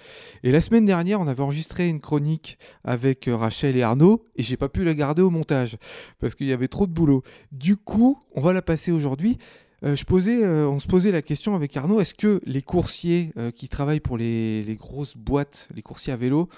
Et 0.42 0.52
la 0.52 0.60
semaine 0.60 0.86
dernière, 0.86 1.20
on 1.20 1.26
avait 1.28 1.42
enregistré 1.42 1.88
une 1.88 2.00
chronique 2.00 2.58
avec 2.84 3.28
euh, 3.28 3.36
Rachel 3.36 3.76
et 3.76 3.82
Arnaud, 3.82 4.24
et 4.36 4.42
j'ai 4.42 4.56
pas 4.56 4.68
pu 4.68 4.84
la 4.84 4.94
garder 4.94 5.22
au 5.22 5.30
montage 5.30 5.76
parce 6.20 6.34
qu'il 6.34 6.46
y 6.46 6.52
avait 6.52 6.68
trop 6.68 6.86
de 6.86 6.92
boulot. 6.92 7.22
Du 7.52 7.76
coup, 7.76 8.18
on 8.34 8.40
va 8.40 8.52
la 8.52 8.62
passer 8.62 8.92
aujourd'hui. 8.92 9.38
Euh, 9.87 9.94
je 9.94 10.05
posais, 10.05 10.42
euh, 10.42 10.68
on 10.68 10.81
se 10.81 10.88
posait 10.88 11.12
la 11.12 11.22
question 11.22 11.55
avec 11.55 11.77
Arnaud 11.77 12.01
est-ce 12.01 12.14
que 12.14 12.40
les 12.44 12.62
coursiers 12.62 13.31
euh, 13.37 13.53
qui 13.53 13.68
travaillent 13.68 14.01
pour 14.01 14.18
les, 14.18 14.62
les 14.64 14.75
grosses 14.75 15.16
boîtes, 15.16 15.68
les 15.75 15.83
coursiers 15.83 16.12
à 16.12 16.16
vélo, 16.16 16.49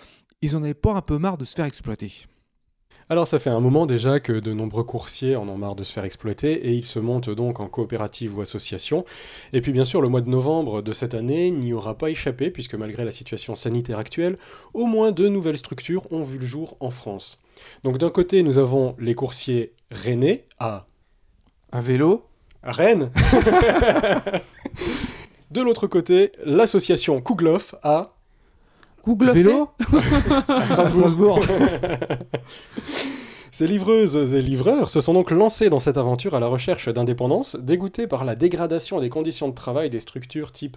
ils 0.40 0.56
en 0.56 0.62
avaient 0.62 0.72
pas 0.72 0.94
un 0.94 1.02
peu 1.02 1.18
marre 1.18 1.36
de 1.36 1.44
se 1.44 1.54
faire 1.54 1.66
exploiter? 1.66 2.24
Alors 3.10 3.26
ça 3.26 3.38
fait 3.38 3.50
un 3.50 3.60
moment 3.60 3.84
déjà 3.84 4.18
que 4.20 4.32
de 4.32 4.52
nombreux 4.52 4.84
coursiers 4.84 5.36
en 5.36 5.46
ont 5.48 5.58
marre 5.58 5.74
de 5.74 5.82
se 5.82 5.92
faire 5.92 6.04
exploiter 6.04 6.68
et 6.68 6.72
ils 6.72 6.86
se 6.86 6.98
montent 6.98 7.30
donc 7.30 7.60
en 7.60 7.66
coopérative 7.66 8.36
ou 8.36 8.40
association. 8.40 9.04
Et 9.52 9.60
puis 9.60 9.72
bien 9.72 9.84
sûr 9.84 10.00
le 10.00 10.08
mois 10.08 10.20
de 10.22 10.30
novembre 10.30 10.80
de 10.80 10.92
cette 10.92 11.14
année 11.14 11.50
n'y 11.50 11.74
aura 11.74 11.98
pas 11.98 12.10
échappé 12.10 12.50
puisque 12.50 12.74
malgré 12.74 13.04
la 13.04 13.10
situation 13.10 13.54
sanitaire 13.54 13.98
actuelle, 13.98 14.38
au 14.72 14.86
moins 14.86 15.12
deux 15.12 15.28
nouvelles 15.28 15.58
structures 15.58 16.10
ont 16.12 16.22
vu 16.22 16.38
le 16.38 16.46
jour 16.46 16.76
en 16.80 16.90
France. 16.90 17.38
Donc 17.82 17.98
d'un 17.98 18.10
côté 18.10 18.42
nous 18.42 18.56
avons 18.56 18.94
les 18.98 19.14
coursiers 19.14 19.74
rennais 19.90 20.46
à 20.58 20.86
Un 21.72 21.80
vélo 21.80 22.27
Rennes. 22.62 23.10
de 25.50 25.60
l'autre 25.60 25.86
côté 25.86 26.32
l'association 26.44 27.20
Kouglof 27.20 27.74
à 27.82 28.14
Google 29.04 29.30
Vélo 29.30 29.70
à 30.48 30.66
Strasbourg. 30.66 31.40
Ces 33.52 33.66
livreuses 33.66 34.34
et 34.34 34.42
livreurs 34.42 34.90
se 34.90 35.00
sont 35.00 35.14
donc 35.14 35.30
lancés 35.30 35.70
dans 35.70 35.78
cette 35.80 35.96
aventure 35.96 36.34
à 36.34 36.40
la 36.40 36.46
recherche 36.46 36.88
d'indépendance, 36.88 37.56
dégoûtés 37.56 38.06
par 38.06 38.24
la 38.24 38.36
dégradation 38.36 39.00
des 39.00 39.08
conditions 39.08 39.48
de 39.48 39.54
travail 39.54 39.90
des 39.90 40.00
structures 40.00 40.52
type 40.52 40.76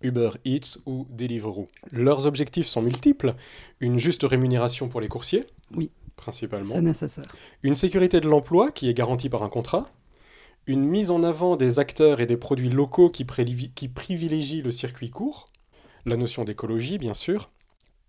Uber 0.00 0.30
Eats 0.46 0.78
ou 0.86 1.06
Deliveroo. 1.10 1.68
Leurs 1.90 2.26
objectifs 2.26 2.66
sont 2.66 2.82
multiples 2.82 3.34
une 3.80 3.98
juste 3.98 4.22
rémunération 4.22 4.88
pour 4.88 5.00
les 5.00 5.08
coursiers, 5.08 5.44
Oui. 5.76 5.90
principalement, 6.16 6.74
c'est 6.74 6.80
nécessaire. 6.80 7.24
une 7.62 7.74
sécurité 7.74 8.20
de 8.20 8.28
l'emploi 8.28 8.70
qui 8.70 8.88
est 8.88 8.94
garantie 8.94 9.28
par 9.28 9.42
un 9.42 9.48
contrat, 9.48 9.88
une 10.66 10.84
mise 10.84 11.10
en 11.10 11.22
avant 11.22 11.56
des 11.56 11.78
acteurs 11.78 12.20
et 12.20 12.26
des 12.26 12.36
produits 12.36 12.70
locaux 12.70 13.10
qui, 13.10 13.24
privilégient 13.24 14.62
le 14.62 14.70
circuit 14.70 15.10
court, 15.10 15.48
la 16.06 16.16
notion 16.16 16.44
d'écologie 16.44 16.98
bien 16.98 17.14
sûr, 17.14 17.50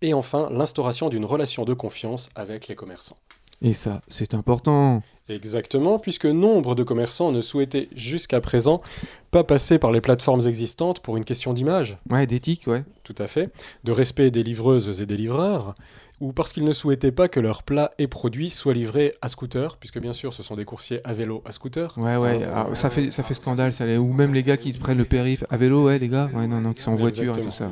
et 0.02 0.14
enfin 0.14 0.48
l'instauration 0.50 1.08
d'une 1.08 1.24
relation 1.24 1.64
de 1.64 1.74
confiance 1.74 2.28
avec 2.34 2.68
les 2.68 2.74
commerçants. 2.74 3.16
Et 3.62 3.72
ça, 3.72 4.02
c'est 4.08 4.34
important. 4.34 5.02
Exactement, 5.28 5.98
puisque 5.98 6.26
nombre 6.26 6.74
de 6.74 6.82
commerçants 6.82 7.32
ne 7.32 7.40
souhaitaient 7.40 7.88
jusqu'à 7.94 8.42
présent 8.42 8.82
pas 9.30 9.42
passer 9.42 9.78
par 9.78 9.90
les 9.90 10.02
plateformes 10.02 10.46
existantes 10.46 11.00
pour 11.00 11.16
une 11.16 11.24
question 11.24 11.54
d'image, 11.54 11.96
Ouais, 12.10 12.26
d'éthique, 12.26 12.66
ouais. 12.66 12.84
tout 13.04 13.14
à 13.16 13.26
fait, 13.26 13.50
de 13.84 13.92
respect 13.92 14.30
des 14.30 14.42
livreuses 14.42 15.00
et 15.00 15.06
des 15.06 15.16
livreurs, 15.16 15.76
ou 16.24 16.32
parce 16.32 16.52
qu'ils 16.54 16.64
ne 16.64 16.72
souhaitaient 16.72 17.12
pas 17.12 17.28
que 17.28 17.38
leurs 17.38 17.62
plats 17.62 17.90
et 17.98 18.06
produits 18.06 18.48
soient 18.48 18.72
livrés 18.72 19.14
à 19.20 19.28
scooter, 19.28 19.76
puisque 19.76 19.98
bien 19.98 20.14
sûr 20.14 20.32
ce 20.32 20.42
sont 20.42 20.56
des 20.56 20.64
coursiers 20.64 20.98
à 21.04 21.12
vélo 21.12 21.42
à 21.44 21.52
scooter. 21.52 21.92
Ouais, 21.98 22.16
ouais, 22.16 22.36
Enfin, 22.36 22.60
alors, 22.62 22.76
ça, 22.76 22.88
fait, 22.88 23.10
ça 23.10 23.22
fait 23.22 23.34
scandale, 23.34 23.72
ça. 23.74 23.84
les- 23.84 23.98
Ou 23.98 24.12
même 24.12 24.32
les 24.32 24.42
gars 24.42 24.56
qui 24.56 24.72
prennent 24.72 24.96
le 24.98 25.04
périph' 25.04 25.44
à 25.50 25.56
vélo, 25.58 25.84
ouais, 25.84 25.98
les 25.98 26.08
gars, 26.08 26.30
ouais, 26.34 26.46
non, 26.46 26.60
non, 26.62 26.72
qui 26.72 26.80
sont 26.80 26.92
en 26.92 26.96
voiture 26.96 27.36
et 27.36 27.42
tout 27.42 27.50
ça. 27.52 27.70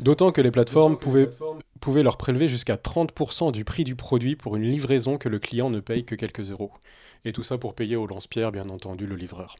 D'autant 0.00 0.32
que 0.32 0.40
les 0.42 0.50
plateformes 0.50 0.98
pouvaient, 0.98 1.30
pouvaient 1.80 2.02
leur 2.02 2.16
prélever 2.18 2.46
jusqu'à 2.46 2.76
30% 2.76 3.52
du 3.52 3.64
prix 3.64 3.84
du 3.84 3.94
produit 3.96 4.36
pour 4.36 4.56
une 4.56 4.64
livraison 4.64 5.16
que 5.16 5.28
le 5.30 5.38
client 5.38 5.70
ne 5.70 5.80
paye 5.80 6.04
que 6.04 6.14
quelques 6.14 6.50
euros. 6.50 6.72
Et 7.24 7.32
tout 7.32 7.42
ça 7.42 7.56
pour 7.56 7.74
payer 7.74 7.96
au 7.96 8.06
lance-pierre, 8.06 8.52
bien 8.52 8.68
entendu, 8.68 9.06
le 9.06 9.16
livreur. 9.16 9.56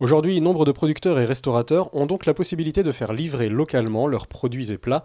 Aujourd'hui, 0.00 0.40
nombre 0.40 0.64
de 0.64 0.70
producteurs 0.70 1.18
et 1.18 1.24
restaurateurs 1.24 1.92
ont 1.96 2.06
donc 2.06 2.24
la 2.24 2.32
possibilité 2.32 2.84
de 2.84 2.92
faire 2.92 3.12
livrer 3.12 3.48
localement 3.48 4.06
leurs 4.06 4.28
produits 4.28 4.70
et 4.70 4.78
plats 4.78 5.02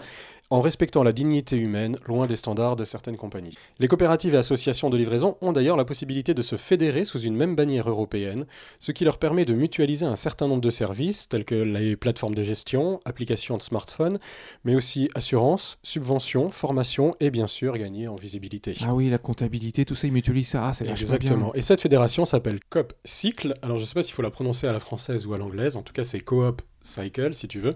en 0.54 0.62
respectant 0.62 1.02
la 1.02 1.14
dignité 1.14 1.58
humaine, 1.58 1.98
loin 2.06 2.28
des 2.28 2.36
standards 2.36 2.76
de 2.76 2.86
certaines 2.86 3.18
compagnies. 3.18 3.58
Les 3.80 3.88
coopératives 3.88 4.36
et 4.36 4.38
associations 4.38 4.92
de 4.92 4.98
livraison 4.98 5.36
ont 5.42 5.52
d'ailleurs 5.52 5.78
la 5.78 5.84
possibilité 5.84 6.36
de 6.36 6.44
se 6.44 6.58
fédérer 6.58 7.06
sous 7.06 7.20
une 7.22 7.36
même 7.36 7.56
bannière 7.56 7.90
européenne, 7.90 8.46
ce 8.78 8.92
qui 8.92 9.04
leur 9.04 9.18
permet 9.18 9.46
de 9.46 9.56
mutualiser 9.56 10.06
un 10.06 10.16
certain 10.16 10.48
nombre 10.48 10.62
de 10.62 10.70
services, 10.70 11.28
tels 11.28 11.44
que 11.44 11.56
les 11.56 11.96
plateformes 11.96 12.36
de 12.36 12.44
gestion, 12.44 13.00
applications 13.04 13.58
de 13.58 13.64
smartphone, 13.64 14.20
mais 14.64 14.76
aussi 14.76 15.10
assurance, 15.16 15.80
subvention, 15.82 16.52
formation 16.52 17.16
et 17.20 17.32
bien 17.32 17.48
sûr 17.48 17.76
gagner 17.80 18.08
en 18.08 18.16
visibilité. 18.16 18.78
Ah 18.84 18.94
oui, 18.94 19.10
la 19.10 19.18
comptabilité, 19.18 19.86
tout 19.86 19.96
ça, 19.96 20.06
ils 20.06 20.14
mutualisent 20.14 20.50
ça. 20.50 20.68
Ah, 20.68 20.74
c'est 20.74 20.84
bien. 20.84 20.94
Exactement. 20.94 21.52
Et 21.56 21.62
cette 21.62 21.82
fédération 21.82 22.26
s'appelle 22.26 22.60
COP 22.70 22.94
Cycle. 23.06 23.56
Alors 23.64 23.78
je 23.78 23.82
ne 23.82 23.88
sais 23.88 23.96
pas 23.96 24.04
s'il 24.04 24.14
faut 24.14 24.22
la 24.22 24.30
prononcer 24.30 24.68
à 24.68 24.72
la 24.72 24.80
française 24.80 25.26
ou 25.26 25.34
à 25.34 25.40
l'anglaise. 25.40 25.78
En 25.78 25.82
tout 25.82 25.94
cas, 25.94 26.04
c'est 26.04 26.20
Coop 26.20 26.62
Cycle, 26.84 27.34
si 27.34 27.48
tu 27.48 27.60
veux. 27.60 27.74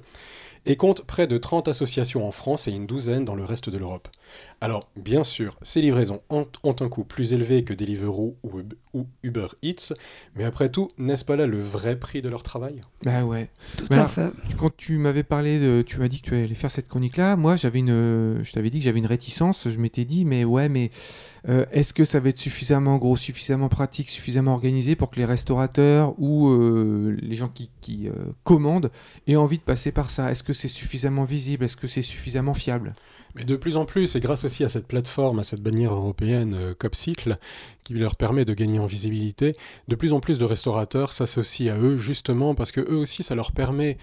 Et 0.65 0.76
compte 0.76 1.04
près 1.06 1.28
de 1.28 1.38
30 1.38 1.67
associations 1.67 2.28
en 2.28 2.32
France 2.32 2.67
et 2.67 2.72
une 2.72 2.88
douzaine 2.88 3.26
dans 3.26 3.36
le 3.36 3.43
reste 3.43 3.70
de 3.70 3.78
l'Europe. 3.78 4.08
Alors, 4.60 4.89
bien 4.96 5.24
sûr, 5.24 5.58
ces 5.62 5.82
livraisons 5.82 6.22
ont, 6.30 6.48
ont 6.63 6.76
un 6.80 6.89
coût 6.89 7.04
plus 7.04 7.34
élevé 7.34 7.63
que 7.63 7.74
Deliveroo 7.74 8.36
ou, 8.43 8.60
Ub- 8.60 8.74
ou 8.93 9.06
Uber 9.24 9.48
Eats, 9.63 9.93
mais 10.36 10.43
après 10.43 10.70
tout, 10.70 10.89
n'est-ce 10.98 11.24
pas 11.24 11.36
là 11.36 11.46
le 11.46 11.60
vrai 11.60 11.98
prix 11.98 12.22
de 12.22 12.30
leur 12.30 12.43
travail? 12.43 12.82
Bah 13.04 13.24
ouais. 13.24 13.50
Tout 13.78 13.86
Mais 13.89 13.96
à 13.98 14.00
alors, 14.00 14.12
fait. 14.12 14.32
Quand 14.58 14.76
tu 14.76 14.98
m'avais 14.98 15.24
parlé, 15.24 15.60
de, 15.60 15.84
tu 15.86 16.00
m'as 16.00 16.08
dit 16.08 16.22
que 16.22 16.30
tu 16.30 16.36
allais 16.36 16.56
faire 16.56 16.72
cette 16.72 16.88
chronique-là, 16.88 17.36
moi 17.36 17.56
j'avais 17.56 17.80
une, 17.80 18.39
je 18.43 18.52
t'avais 18.52 18.70
dit 18.70 18.80
que 18.80 18.86
j'avais 18.86 19.00
une 19.00 19.06
réticence. 19.06 19.70
Je 19.70 19.78
m'étais 19.78 20.06
dit, 20.06 20.26
mais 20.26 20.43
ouais, 20.43 20.70
mais 20.70 20.89
euh, 21.47 21.65
est-ce 21.71 21.93
que 21.93 22.06
ça 22.06 22.19
va 22.19 22.30
être 22.30 22.38
suffisamment 22.38 22.97
gros, 22.97 23.17
suffisamment 23.17 23.69
pratique, 23.69 24.10
suffisamment 24.10 24.54
organisé 24.54 24.95
pour 24.95 25.10
que 25.10 25.17
les 25.17 25.26
restaurateurs 25.26 26.13
ou 26.17 26.50
euh, 26.50 27.15
les 27.21 27.36
gens 27.36 27.47
qui, 27.50 27.69
qui, 27.82 28.08
euh, 28.08 28.12
commandent 28.43 28.91
aient 29.28 29.36
envie 29.36 29.58
de 29.58 29.63
passer 29.63 29.91
par 29.91 30.10
ça? 30.10 30.32
Est-ce 30.32 30.43
que 30.43 30.54
c'est 30.54 30.67
suffisamment 30.67 31.23
visible? 31.26 31.65
Est-ce 31.65 31.78
que 31.78 31.88
c'est 31.88 32.02
suffisamment 32.02 32.54
fiable? 32.54 32.93
Mais 33.36 33.43
de 33.43 33.56
plus 33.56 33.78
en 33.78 33.86
plus, 33.86 34.15
et 34.15 34.19
grâce 34.19 34.45
aussi 34.45 34.63
à 34.63 34.69
cette 34.69 34.88
plateforme, 34.88 35.39
à 35.39 35.43
cette 35.43 35.62
bannière 35.62 35.93
européenne 35.93 36.73
Copcycle, 36.80 37.38
qui 37.84 37.93
leur 37.93 38.15
permet 38.15 38.45
de 38.45 38.54
gagner 38.54 38.80
en 38.80 38.88
visibilité, 38.88 39.56
de 39.88 39.95
plus 39.95 40.12
en 40.13 40.19
plus 40.19 40.39
de 40.39 40.45
restaurateurs 40.45 41.12
s'associent 41.12 41.73
à 41.73 41.78
eux 41.78 41.97
justement 41.97 42.56
parce 42.56 42.71
que 42.71 42.82
eux 42.82 42.95
aussi, 42.97 43.21
ça 43.21 43.36
leur 43.36 43.52
permet 43.52 43.97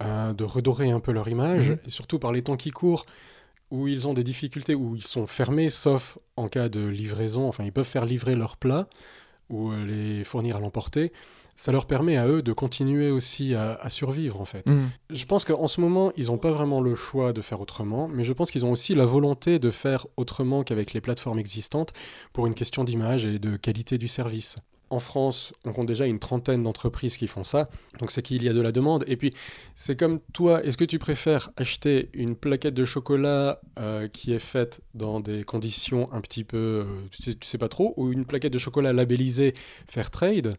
de 0.00 0.44
redorer 0.44 0.90
un 0.90 1.00
peu 1.00 1.12
leur 1.12 1.28
image, 1.28 1.70
Mhm. 1.70 1.78
et 1.86 1.90
surtout 1.90 2.18
par 2.18 2.32
les 2.32 2.40
temps 2.42 2.56
qui 2.56 2.70
courent, 2.70 3.04
où 3.70 3.88
ils 3.88 4.08
ont 4.08 4.14
des 4.14 4.24
difficultés, 4.24 4.74
où 4.74 4.96
ils 4.96 5.02
sont 5.02 5.26
fermés, 5.26 5.68
sauf 5.68 6.18
en 6.36 6.48
cas 6.48 6.68
de 6.68 6.86
livraison, 6.86 7.48
enfin 7.48 7.64
ils 7.64 7.72
peuvent 7.72 7.86
faire 7.86 8.06
livrer 8.06 8.34
leurs 8.34 8.56
plats 8.56 8.88
ou 9.50 9.70
euh, 9.70 9.86
les 9.86 10.24
fournir 10.24 10.56
à 10.56 10.60
l'emporter. 10.60 11.12
Ça 11.56 11.72
leur 11.72 11.86
permet 11.86 12.16
à 12.16 12.28
eux 12.28 12.40
de 12.40 12.52
continuer 12.52 13.10
aussi 13.10 13.54
à, 13.54 13.74
à 13.74 13.88
survivre 13.88 14.40
en 14.40 14.44
fait. 14.44 14.68
Mhm. 14.68 14.90
Je 15.10 15.24
pense 15.24 15.44
qu'en 15.44 15.66
ce 15.66 15.80
moment, 15.80 16.12
ils 16.16 16.26
n'ont 16.26 16.38
pas 16.38 16.52
vraiment 16.52 16.80
le 16.80 16.94
choix 16.94 17.32
de 17.32 17.40
faire 17.40 17.60
autrement, 17.60 18.06
mais 18.08 18.22
je 18.22 18.32
pense 18.32 18.50
qu'ils 18.50 18.64
ont 18.64 18.70
aussi 18.70 18.94
la 18.94 19.06
volonté 19.06 19.58
de 19.58 19.70
faire 19.70 20.06
autrement 20.16 20.62
qu'avec 20.62 20.92
les 20.92 21.00
plateformes 21.00 21.38
existantes 21.38 21.92
pour 22.32 22.46
une 22.46 22.54
question 22.54 22.84
d'image 22.84 23.26
et 23.26 23.38
de 23.38 23.56
qualité 23.56 23.98
du 23.98 24.06
service. 24.06 24.56
En 24.90 25.00
France, 25.00 25.52
on 25.64 25.72
compte 25.72 25.86
déjà 25.86 26.06
une 26.06 26.18
trentaine 26.18 26.62
d'entreprises 26.62 27.16
qui 27.16 27.26
font 27.26 27.44
ça, 27.44 27.68
donc 27.98 28.10
c'est 28.10 28.22
qu'il 28.22 28.42
y 28.42 28.48
a 28.48 28.52
de 28.54 28.60
la 28.60 28.72
demande. 28.72 29.04
Et 29.06 29.16
puis, 29.16 29.34
c'est 29.74 29.96
comme 29.96 30.20
toi, 30.32 30.64
est-ce 30.64 30.76
que 30.76 30.84
tu 30.84 30.98
préfères 30.98 31.50
acheter 31.56 32.08
une 32.14 32.34
plaquette 32.36 32.74
de 32.74 32.84
chocolat 32.86 33.60
euh, 33.78 34.08
qui 34.08 34.32
est 34.32 34.38
faite 34.38 34.80
dans 34.94 35.20
des 35.20 35.44
conditions 35.44 36.08
un 36.12 36.20
petit 36.22 36.44
peu, 36.44 36.56
euh, 36.56 36.84
tu, 37.10 37.22
sais, 37.22 37.34
tu 37.34 37.46
sais 37.46 37.58
pas 37.58 37.68
trop, 37.68 37.92
ou 37.96 38.12
une 38.12 38.24
plaquette 38.24 38.52
de 38.52 38.58
chocolat 38.58 38.92
labellisée 38.92 39.54
Fairtrade 39.88 40.56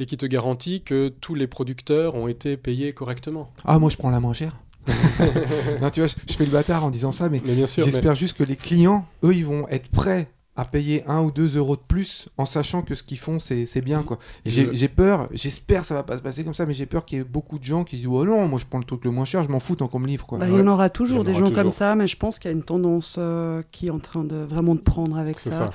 et 0.00 0.06
qui 0.06 0.16
te 0.16 0.26
garantit 0.26 0.82
que 0.82 1.08
tous 1.08 1.34
les 1.34 1.46
producteurs 1.46 2.14
ont 2.14 2.28
été 2.28 2.56
payés 2.56 2.92
correctement? 2.92 3.52
Ah, 3.64 3.78
moi 3.78 3.90
je 3.90 3.96
prends 3.96 4.10
la 4.10 4.20
moins 4.20 4.32
chère. 4.32 4.56
non, 5.82 5.90
tu 5.90 6.00
vois, 6.00 6.06
je, 6.08 6.14
je 6.28 6.34
fais 6.34 6.44
le 6.44 6.50
bâtard 6.50 6.84
en 6.84 6.90
disant 6.90 7.12
ça, 7.12 7.28
mais 7.28 7.42
mais- 7.44 7.66
J'espère 7.66 8.14
juste 8.14 8.36
que 8.36 8.44
les 8.44 8.56
clients, 8.56 9.06
eux, 9.24 9.34
ils 9.34 9.44
vont 9.44 9.68
être 9.68 9.88
prêts 9.90 10.30
à 10.58 10.64
payer 10.64 11.04
1 11.06 11.20
ou 11.22 11.30
2 11.30 11.56
euros 11.56 11.76
de 11.76 11.80
plus 11.86 12.26
en 12.36 12.44
sachant 12.44 12.82
que 12.82 12.94
ce 12.94 13.02
qu'ils 13.02 13.18
font, 13.18 13.38
c'est 13.38 13.64
c'est 13.64 13.80
bien. 13.80 14.02
quoi. 14.02 14.18
Et 14.44 14.50
J'ai 14.50 14.74
Je- 14.74 14.86
peur, 14.88 15.28
j'espère 15.32 15.80
que 15.82 15.86
ça 15.86 15.94
va 15.94 16.02
pas 16.02 16.16
se 16.18 16.22
passer 16.22 16.42
comme 16.44 16.52
ça, 16.52 16.66
mais 16.66 16.74
j'ai 16.74 16.84
peur 16.86 17.04
qu'il 17.04 17.18
y 17.18 17.20
ait 17.20 17.24
beaucoup 17.24 17.58
de 17.58 17.64
gens 17.64 17.84
qui 17.84 17.96
disent 17.96 18.08
Oh 18.08 18.24
non, 18.24 18.46
moi 18.48 18.58
je 18.58 18.66
prends 18.66 18.78
le 18.78 18.84
truc 18.84 19.04
le 19.04 19.10
moins 19.12 19.24
cher, 19.24 19.44
je 19.44 19.48
m'en 19.48 19.60
fous 19.60 19.76
tant 19.76 19.86
qu'on 19.88 20.00
me 20.00 20.06
livre. 20.08 20.26
Quoi. 20.26 20.38
Bah, 20.38 20.46
Il 20.48 20.54
y 20.56 20.60
en 20.60 20.66
aura 20.66 20.90
toujours 20.90 21.20
en 21.20 21.24
des 21.24 21.30
aura 21.30 21.38
gens 21.40 21.46
toujours. 21.48 21.62
comme 21.62 21.70
ça, 21.70 21.94
mais 21.94 22.06
je 22.08 22.16
pense 22.16 22.38
qu'il 22.38 22.50
y 22.50 22.54
a 22.54 22.56
une 22.56 22.64
tendance 22.64 23.14
euh, 23.18 23.62
qui 23.70 23.86
est 23.86 23.90
en 23.90 24.00
train 24.00 24.24
de 24.24 24.34
vraiment 24.36 24.74
de 24.74 24.80
prendre 24.80 25.16
avec 25.16 25.38
ça. 25.38 25.66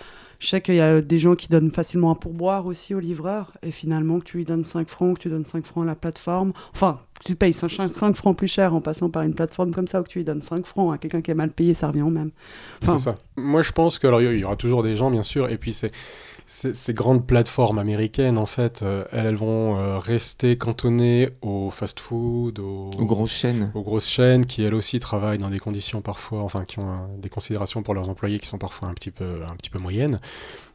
Je 0.43 0.49
sais 0.49 0.59
qu'il 0.59 0.75
y 0.75 0.81
a 0.81 0.99
des 0.99 1.19
gens 1.19 1.35
qui 1.35 1.47
donnent 1.47 1.71
facilement 1.71 2.11
un 2.11 2.15
pourboire 2.15 2.65
aussi 2.65 2.93
au 2.93 2.99
livreur, 2.99 3.53
et 3.63 3.71
finalement 3.71 4.19
que 4.19 4.25
tu 4.25 4.35
lui 4.35 4.43
donnes 4.43 4.65
5 4.65 4.89
francs, 4.89 5.15
que 5.15 5.21
tu 5.21 5.29
donnes 5.29 5.45
5 5.45 5.65
francs 5.65 5.85
à 5.85 5.87
la 5.87 5.95
plateforme, 5.95 6.51
enfin, 6.73 6.99
que 7.17 7.23
tu 7.23 7.37
payes 7.37 7.53
5, 7.53 7.89
5 7.89 8.13
francs 8.13 8.37
plus 8.37 8.49
cher 8.49 8.75
en 8.75 8.81
passant 8.81 9.09
par 9.09 9.23
une 9.23 9.35
plateforme 9.35 9.71
comme 9.71 9.87
ça, 9.87 10.01
ou 10.01 10.03
que 10.03 10.09
tu 10.09 10.19
lui 10.19 10.25
donnes 10.25 10.41
5 10.41 10.65
francs 10.65 10.93
à 10.93 10.97
quelqu'un 10.97 11.21
qui 11.21 11.31
est 11.31 11.33
mal 11.33 11.49
payé, 11.49 11.73
ça 11.73 11.87
revient 11.87 12.01
même. 12.01 12.31
C'est 12.81 12.97
ça. 12.97 13.15
Moi, 13.37 13.61
je 13.61 13.71
pense 13.71 13.99
que 13.99 14.07
alors 14.07 14.21
il 14.21 14.37
y 14.37 14.43
aura 14.43 14.57
toujours 14.57 14.83
des 14.83 14.97
gens, 14.97 15.09
bien 15.09 15.23
sûr, 15.23 15.49
et 15.49 15.57
puis 15.57 15.71
c'est 15.71 15.93
ces 16.45 16.93
grandes 16.93 17.25
plateformes 17.25 17.79
américaines, 17.79 18.37
en 18.37 18.45
fait, 18.45 18.83
euh, 18.83 19.05
elles, 19.11 19.35
vont 19.35 19.77
euh, 19.77 19.97
rester 19.97 20.57
cantonnées 20.57 21.29
au 21.41 21.69
fast-food, 21.71 22.59
aux, 22.59 22.89
Aux 22.97 23.05
grosses 23.05 23.31
chaînes. 23.31 23.71
aux 23.73 23.81
grosses 23.81 24.09
chaînes 24.09 24.45
qui 24.45 24.61
elles 24.63 24.73
aussi 24.73 24.99
travaillent 24.99 25.39
dans 25.39 25.49
des 25.49 25.59
conditions 25.59 26.01
parfois, 26.01 26.41
enfin 26.41 26.63
qui 26.65 26.79
ont 26.79 26.91
euh, 26.91 27.17
des 27.17 27.29
considérations 27.29 27.81
pour 27.81 27.93
leurs 27.93 28.09
employés 28.09 28.39
qui 28.39 28.47
sont 28.47 28.57
parfois 28.57 28.87
un 28.87 28.93
petit 28.93 29.11
peu, 29.11 29.43
un 29.49 29.55
petit 29.55 29.69
peu 29.69 29.79
moyennes. 29.79 30.19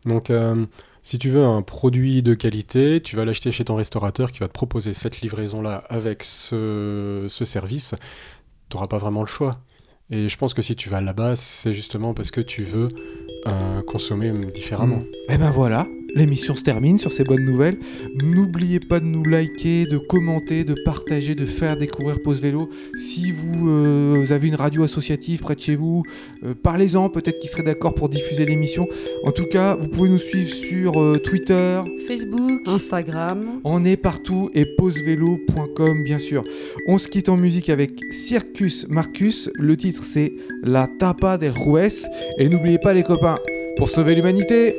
Donc, 0.05 0.31
euh, 0.31 0.67
si 1.03 1.19
tu 1.19 1.31
veux 1.31 1.45
un 1.45 1.63
produit 1.63 2.23
de 2.23 2.35
qualité, 2.35 3.01
tu 3.01 3.17
vas 3.17 3.25
l'acheter 3.25 3.53
chez 3.53 3.65
ton 3.65 3.77
restaurateur 3.77 4.33
qui 4.33 4.41
va 4.41 4.49
te 4.49 4.53
proposer 4.53 4.95
cette 4.95 5.21
livraison-là 5.21 5.85
avec 5.89 6.25
ce, 6.25 7.27
ce 7.29 7.45
service. 7.45 7.95
Tu 8.69 8.77
n'auras 8.77 8.89
pas 8.89 8.99
vraiment 8.99 9.21
le 9.21 9.27
choix. 9.27 9.59
Et 10.11 10.29
je 10.29 10.37
pense 10.39 10.55
que 10.55 10.63
si 10.63 10.75
tu 10.75 10.89
vas 10.89 11.01
là-bas, 11.01 11.37
c'est 11.37 11.73
justement 11.73 12.15
parce 12.15 12.31
que 12.31 12.41
tu 12.41 12.63
veux 12.63 12.89
euh, 13.49 13.83
consommer 13.83 14.33
différemment. 14.33 15.01
Et 15.29 15.39
ben 15.39 15.51
voilà, 15.51 15.87
l'émission 16.15 16.55
se 16.55 16.63
termine 16.63 16.99
sur 16.99 17.13
ces 17.13 17.25
bonnes 17.25 17.45
nouvelles. 17.45 17.79
N'oubliez 18.23 18.81
pas 18.81 19.01
de 19.01 19.05
nous 19.05 19.25
liker, 19.25 19.87
de 19.87 19.99
commenter, 19.99 20.65
de 20.65 20.75
partager, 20.85 21.35
de 21.35 21.47
faire 21.47 21.77
découvrir 21.77 22.21
Pause 22.23 22.41
Vélo. 22.41 22.71
Si 22.95 23.33
vous, 23.33 23.71
euh, 23.71 24.17
vous 24.19 24.33
avez 24.33 24.49
une 24.49 24.55
radio 24.55 24.83
associative 24.83 25.41
près 25.41 25.55
de 25.55 25.61
chez 25.61 25.77
vous, 25.77 26.03
euh, 26.45 26.55
parlez-en, 26.61 27.09
peut-être 27.09 27.39
qu'ils 27.39 27.51
seraient 27.51 27.63
d'accord 27.63 27.95
pour 27.95 28.09
diffuser 28.09 28.45
l'émission. 28.45 28.89
En 29.25 29.33
tout 29.33 29.47
cas, 29.47 29.77
vous 29.77 29.89
pouvez 29.89 30.09
nous 30.09 30.19
suivre 30.19 30.53
sur 30.53 31.01
euh, 31.01 31.17
Twitter, 31.17 31.83
Facebook. 32.07 32.63
Instagram. 32.67 33.61
On 33.65 33.85
est 33.85 33.97
partout 33.97 34.51
et 34.55 34.65
pausevélo.com 34.77 36.05
bien 36.05 36.19
sûr. 36.19 36.45
On 36.87 36.99
se 36.99 37.09
quitte 37.09 37.29
en 37.29 37.37
musique 37.37 37.69
avec 37.69 38.01
Circus 38.11 38.87
Marcus. 38.89 39.51
Le 39.55 39.77
titre 39.77 40.03
c'est 40.05 40.33
La 40.63 40.87
Tapa 40.87 41.39
del 41.39 41.55
Juez. 41.55 42.07
Et 42.39 42.49
n'oubliez 42.49 42.79
pas 42.79 42.95
les 42.95 43.03
copains, 43.03 43.37
pour 43.77 43.89
sauver 43.89 44.15
l'humanité, 44.15 44.77